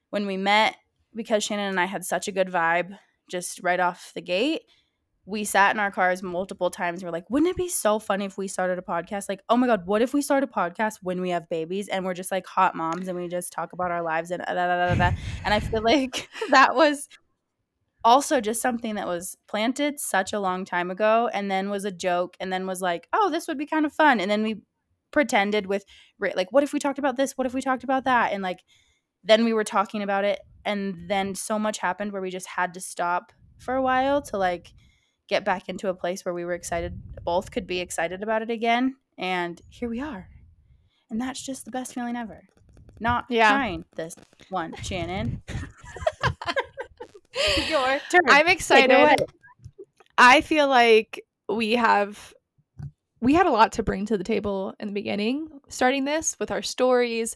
when 0.10 0.26
we 0.26 0.38
met 0.38 0.78
because 1.14 1.44
Shannon 1.44 1.72
and 1.72 1.80
I 1.82 1.86
had 1.86 2.06
such 2.06 2.30
a 2.30 2.32
good 2.32 2.48
vibe 2.48 2.98
just 3.30 3.62
right 3.62 3.82
off 3.82 4.14
the 4.16 4.22
gate. 4.22 4.62
We 5.26 5.44
sat 5.44 5.76
in 5.76 5.80
our 5.80 5.92
cars 5.92 6.24
multiple 6.24 6.72
times. 6.72 7.04
We're 7.04 7.12
like, 7.12 7.30
wouldn't 7.30 7.52
it 7.52 7.58
be 7.58 7.70
so 7.70 8.00
funny 8.00 8.26
if 8.26 8.38
we 8.38 8.48
started 8.48 8.80
a 8.80 8.82
podcast? 8.82 9.30
Like, 9.30 9.42
oh 9.48 9.58
my 9.58 9.68
God, 9.68 9.86
what 9.86 10.02
if 10.02 10.14
we 10.14 10.22
start 10.22 10.44
a 10.44 10.48
podcast 10.48 11.00
when 11.04 11.22
we 11.22 11.30
have 11.30 11.48
babies 11.50 11.88
and 11.88 12.04
we're 12.04 12.16
just 12.16 12.32
like 12.32 12.48
hot 12.48 12.76
moms 12.76 13.08
and 13.08 13.18
we 13.18 13.28
just 13.28 13.52
talk 13.52 13.74
about 13.74 13.92
our 13.92 14.02
lives 14.02 14.32
and 14.32 14.42
da, 14.44 14.54
da, 14.54 14.68
da, 14.68 14.88
da, 14.88 14.96
da. 14.96 15.18
And 15.46 15.54
I 15.54 15.60
feel 15.60 15.84
like 15.84 16.28
that 16.50 16.76
was 16.76 17.08
also 18.04 18.42
just 18.42 18.62
something 18.62 18.96
that 18.96 19.08
was 19.08 19.38
planted 19.48 20.00
such 20.00 20.34
a 20.34 20.40
long 20.40 20.66
time 20.66 20.90
ago 20.90 21.30
and 21.34 21.52
then 21.52 21.70
was 21.70 21.86
a 21.86 21.92
joke 21.92 22.36
and 22.40 22.52
then 22.52 22.66
was 22.66 22.82
like, 22.82 23.08
oh, 23.14 23.30
this 23.30 23.48
would 23.48 23.58
be 23.58 23.66
kind 23.66 23.86
of 23.86 23.94
fun. 23.94 24.20
And 24.20 24.32
then 24.32 24.42
we 24.42 24.62
pretended 25.12 25.68
with, 25.68 25.86
like, 26.20 26.52
what 26.52 26.64
if 26.64 26.74
we 26.74 26.80
talked 26.80 27.00
about 27.00 27.18
this? 27.18 27.34
What 27.38 27.46
if 27.46 27.54
we 27.54 27.62
talked 27.62 27.84
about 27.84 28.06
that? 28.06 28.32
And 28.32 28.42
like, 28.42 28.62
then 29.24 29.44
we 29.44 29.54
were 29.54 29.64
talking 29.64 30.02
about 30.02 30.24
it. 30.24 30.40
And 30.66 31.10
then 31.10 31.36
so 31.36 31.60
much 31.60 31.80
happened 31.80 32.14
where 32.14 32.22
we 32.22 32.30
just 32.30 32.48
had 32.48 32.74
to 32.74 32.82
stop 32.82 33.32
for 33.58 33.76
a 33.76 33.82
while 33.82 34.22
to 34.22 34.38
like 34.38 34.72
get 35.30 35.46
back 35.46 35.70
into 35.70 35.88
a 35.88 35.94
place 35.94 36.26
where 36.26 36.34
we 36.34 36.44
were 36.44 36.54
excited, 36.54 37.00
both 37.24 37.52
could 37.52 37.68
be 37.68 37.80
excited 37.80 38.24
about 38.24 38.42
it 38.42 38.50
again. 38.50 38.96
And 39.18 39.62
here 39.70 39.88
we 39.88 40.02
are. 40.02 40.28
And 41.10 41.22
that's 41.22 41.42
just 41.42 41.66
the 41.66 41.72
best 41.72 41.94
feeling 41.94 42.16
ever. 42.16 42.44
Not 43.00 43.26
Yeah. 43.30 43.52
trying 43.52 43.86
this 43.96 44.16
one, 44.50 44.74
Shannon. 44.82 45.42
Your 47.70 48.00
turn. 48.10 48.22
I'm 48.28 48.48
excited. 48.48 49.24
I 50.18 50.42
feel 50.42 50.68
like 50.68 51.24
we 51.48 51.74
have 51.74 52.34
we 53.22 53.34
had 53.34 53.46
a 53.46 53.52
lot 53.52 53.74
to 53.74 53.84
bring 53.84 54.06
to 54.08 54.18
the 54.18 54.24
table 54.24 54.74
in 54.80 54.88
the 54.88 54.94
beginning 54.94 55.48
starting 55.68 56.06
this 56.06 56.38
with 56.40 56.52
our 56.52 56.62
stories 56.62 57.36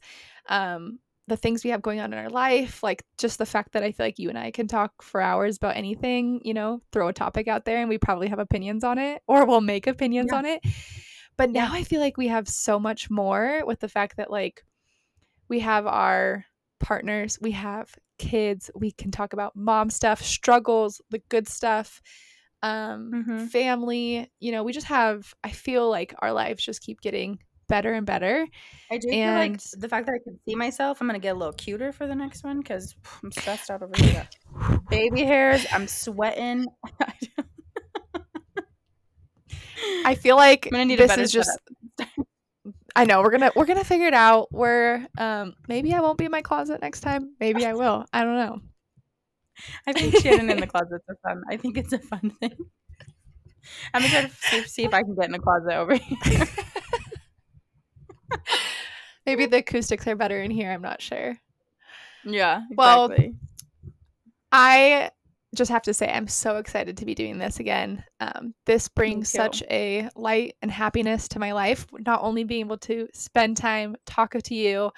um 0.49 0.99
the 1.27 1.37
things 1.37 1.63
we 1.63 1.69
have 1.69 1.81
going 1.81 1.99
on 1.99 2.11
in 2.11 2.19
our 2.19 2.29
life 2.29 2.83
like 2.83 3.03
just 3.17 3.37
the 3.37 3.45
fact 3.45 3.71
that 3.73 3.83
i 3.83 3.91
feel 3.91 4.05
like 4.05 4.19
you 4.19 4.29
and 4.29 4.37
i 4.37 4.51
can 4.51 4.67
talk 4.67 5.01
for 5.01 5.21
hours 5.21 5.57
about 5.57 5.75
anything 5.77 6.41
you 6.43 6.53
know 6.53 6.81
throw 6.91 7.07
a 7.07 7.13
topic 7.13 7.47
out 7.47 7.63
there 7.65 7.77
and 7.77 7.87
we 7.89 7.97
probably 7.97 8.27
have 8.27 8.39
opinions 8.39 8.83
on 8.83 8.97
it 8.97 9.21
or 9.27 9.45
we'll 9.45 9.61
make 9.61 9.87
opinions 9.87 10.31
Yeah. 10.31 10.37
on 10.39 10.45
it 10.45 10.61
but 11.37 11.49
now 11.49 11.69
i 11.71 11.83
feel 11.83 12.01
like 12.01 12.17
we 12.17 12.27
have 12.27 12.47
so 12.47 12.79
much 12.79 13.09
more 13.09 13.61
with 13.65 13.79
the 13.79 13.87
fact 13.89 14.17
that 14.17 14.29
like 14.31 14.63
we 15.47 15.59
have 15.61 15.87
our 15.87 16.45
partners 16.79 17.37
we 17.41 17.51
have 17.51 17.93
kids 18.17 18.69
we 18.75 18.91
can 18.91 19.09
talk 19.09 19.31
about 19.33 19.55
mom 19.55 19.89
stuff 19.89 20.21
struggles 20.21 21.01
the 21.09 21.19
good 21.29 21.47
stuff 21.47 22.01
um 22.61 23.11
Mhm. 23.13 23.47
family 23.49 24.29
you 24.39 24.51
know 24.51 24.63
we 24.63 24.71
just 24.73 24.87
have 24.87 25.33
i 25.43 25.49
feel 25.49 25.89
like 25.89 26.13
our 26.19 26.31
lives 26.33 26.63
just 26.63 26.81
keep 26.81 26.99
getting 27.01 27.39
better 27.73 27.93
and 27.93 28.05
better 28.05 28.45
I 28.91 28.97
do 28.99 29.09
feel 29.09 29.33
like 29.33 29.51
And- 29.53 29.65
the 29.79 29.89
fact 29.89 30.05
that 30.05 30.13
I 30.13 30.19
can 30.23 30.39
see 30.45 30.53
myself, 30.53 31.01
I'm 31.01 31.07
gonna 31.07 31.17
get 31.17 31.35
a 31.35 31.39
little 31.39 31.53
cuter 31.53 31.91
for 31.91 32.05
the 32.05 32.13
next 32.13 32.43
one 32.43 32.59
because 32.59 32.95
I'm 33.23 33.31
stressed 33.31 33.71
out 33.71 33.81
over 33.81 33.93
here. 33.97 34.27
Baby 34.89 35.23
hairs, 35.23 35.65
I'm 35.71 35.87
sweating. 35.87 36.67
i 40.05 40.15
feel 40.15 40.35
like 40.35 40.67
I'm 40.67 40.71
gonna 40.71 40.85
need 40.85 40.99
this 40.99 41.17
is 41.17 41.31
just 41.31 41.49
I 42.95 43.05
know 43.05 43.21
we're 43.21 43.31
gonna 43.31 43.51
we're 43.55 43.65
gonna 43.65 43.83
figure 43.83 44.07
it 44.07 44.13
out. 44.13 44.51
We're 44.51 45.07
um 45.17 45.55
maybe 45.67 45.93
I 45.93 45.99
won't 45.99 46.19
be 46.19 46.25
in 46.25 46.31
my 46.31 46.43
closet 46.43 46.79
next 46.81 46.99
time. 46.99 47.33
Maybe 47.39 47.65
I 47.65 47.73
will. 47.73 48.05
I 48.13 48.23
don't 48.23 48.35
know. 48.35 48.59
I 49.87 49.93
think 49.93 50.15
Shannon 50.19 50.49
in 50.51 50.59
the 50.59 50.67
closet's 50.73 51.03
a 51.09 51.15
fun. 51.27 51.41
I 51.49 51.57
think 51.57 51.77
it's 51.77 51.93
a 51.93 51.99
fun 51.99 52.31
thing. 52.39 52.55
I'm 53.93 54.03
gonna 54.03 54.11
try 54.11 54.21
to 54.21 54.29
see, 54.29 54.63
see 54.67 54.83
if 54.83 54.93
I 54.93 55.01
can 55.01 55.15
get 55.15 55.25
in 55.25 55.31
the 55.31 55.39
closet 55.39 55.75
over 55.75 55.95
here. 55.95 56.47
Maybe 59.25 59.45
the 59.45 59.57
acoustics 59.57 60.07
are 60.07 60.15
better 60.15 60.41
in 60.41 60.51
here. 60.51 60.71
I'm 60.71 60.81
not 60.81 61.01
sure. 61.01 61.37
yeah. 62.23 62.61
Well, 62.75 63.09
I 64.51 65.11
just 65.55 65.71
have 65.71 65.83
to 65.83 65.93
say 65.93 66.09
I'm 66.11 66.27
so 66.27 66.57
excited 66.57 66.97
to 66.97 67.05
be 67.05 67.15
doing 67.15 67.37
this 67.37 67.59
again. 67.59 68.03
Um, 68.19 68.53
this 68.65 68.87
brings 68.87 69.29
such 69.29 69.63
a 69.69 70.09
light 70.15 70.55
and 70.61 70.71
happiness 70.71 71.27
to 71.29 71.39
my 71.39 71.51
life. 71.53 71.85
Not 72.05 72.21
only 72.23 72.43
being 72.43 72.61
able 72.65 72.77
to 72.79 73.07
spend 73.13 73.57
time 73.57 73.95
talking 74.05 74.41
to 74.41 74.55
you, 74.55 74.91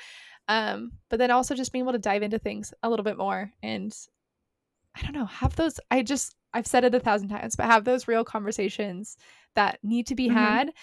um, 0.47 0.93
but 1.09 1.19
then 1.19 1.31
also 1.31 1.55
just 1.55 1.71
being 1.71 1.83
able 1.83 1.91
to 1.93 1.99
dive 1.99 2.23
into 2.23 2.39
things 2.39 2.73
a 2.83 2.89
little 2.89 3.03
bit 3.03 3.17
more 3.17 3.51
and 3.61 3.95
I 4.97 5.01
don't 5.01 5.13
know, 5.13 5.25
have 5.25 5.55
those. 5.57 5.77
I 5.91 6.03
just 6.03 6.35
I've 6.53 6.67
said 6.67 6.85
it 6.85 6.95
a 6.95 7.01
thousand 7.01 7.27
times, 7.27 7.57
but 7.57 7.65
have 7.65 7.83
those 7.83 8.07
real 8.07 8.23
conversations 8.23 9.17
that 9.55 9.79
need 9.83 10.07
to 10.07 10.15
be 10.15 10.29
Mhm. 10.29 10.33
had. 10.33 10.73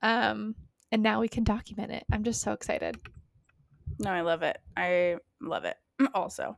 Um, 0.00 0.54
and 0.92 1.02
now 1.02 1.20
we 1.20 1.26
can 1.28 1.42
document 1.42 1.90
it. 1.90 2.04
I'm 2.12 2.22
just 2.22 2.40
so 2.42 2.52
excited. 2.52 2.96
no, 3.98 4.10
I 4.10 4.20
love 4.20 4.42
it. 4.42 4.58
I 4.76 5.16
love 5.40 5.64
it. 5.64 5.76
Also, 6.14 6.56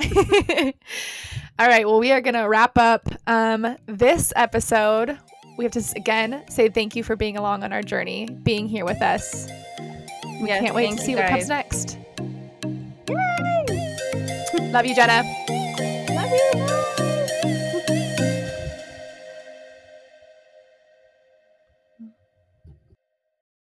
All 1.58 1.68
right. 1.68 1.86
Well, 1.86 2.00
we 2.00 2.10
are 2.12 2.20
going 2.20 2.34
to 2.34 2.48
wrap 2.48 2.76
up 2.76 3.08
um, 3.28 3.76
this 3.86 4.32
episode. 4.36 5.16
We 5.56 5.64
have 5.64 5.72
to, 5.72 5.84
again, 5.96 6.42
say 6.50 6.68
thank 6.68 6.96
you 6.96 7.04
for 7.04 7.14
being 7.14 7.36
along 7.36 7.62
on 7.62 7.72
our 7.72 7.82
journey, 7.82 8.26
being 8.42 8.66
here 8.66 8.84
with 8.84 9.00
us. 9.02 9.48
We 10.40 10.48
Yes, 10.48 10.62
can't 10.62 10.74
wait 10.74 10.90
to 10.96 10.98
see 10.98 11.14
what 11.14 11.28
comes 11.28 11.48
next. 11.48 11.98
Love 14.72 14.86
you, 14.86 14.94
Jenna. 14.96 15.22
love 16.10 16.30
you. 16.32 16.63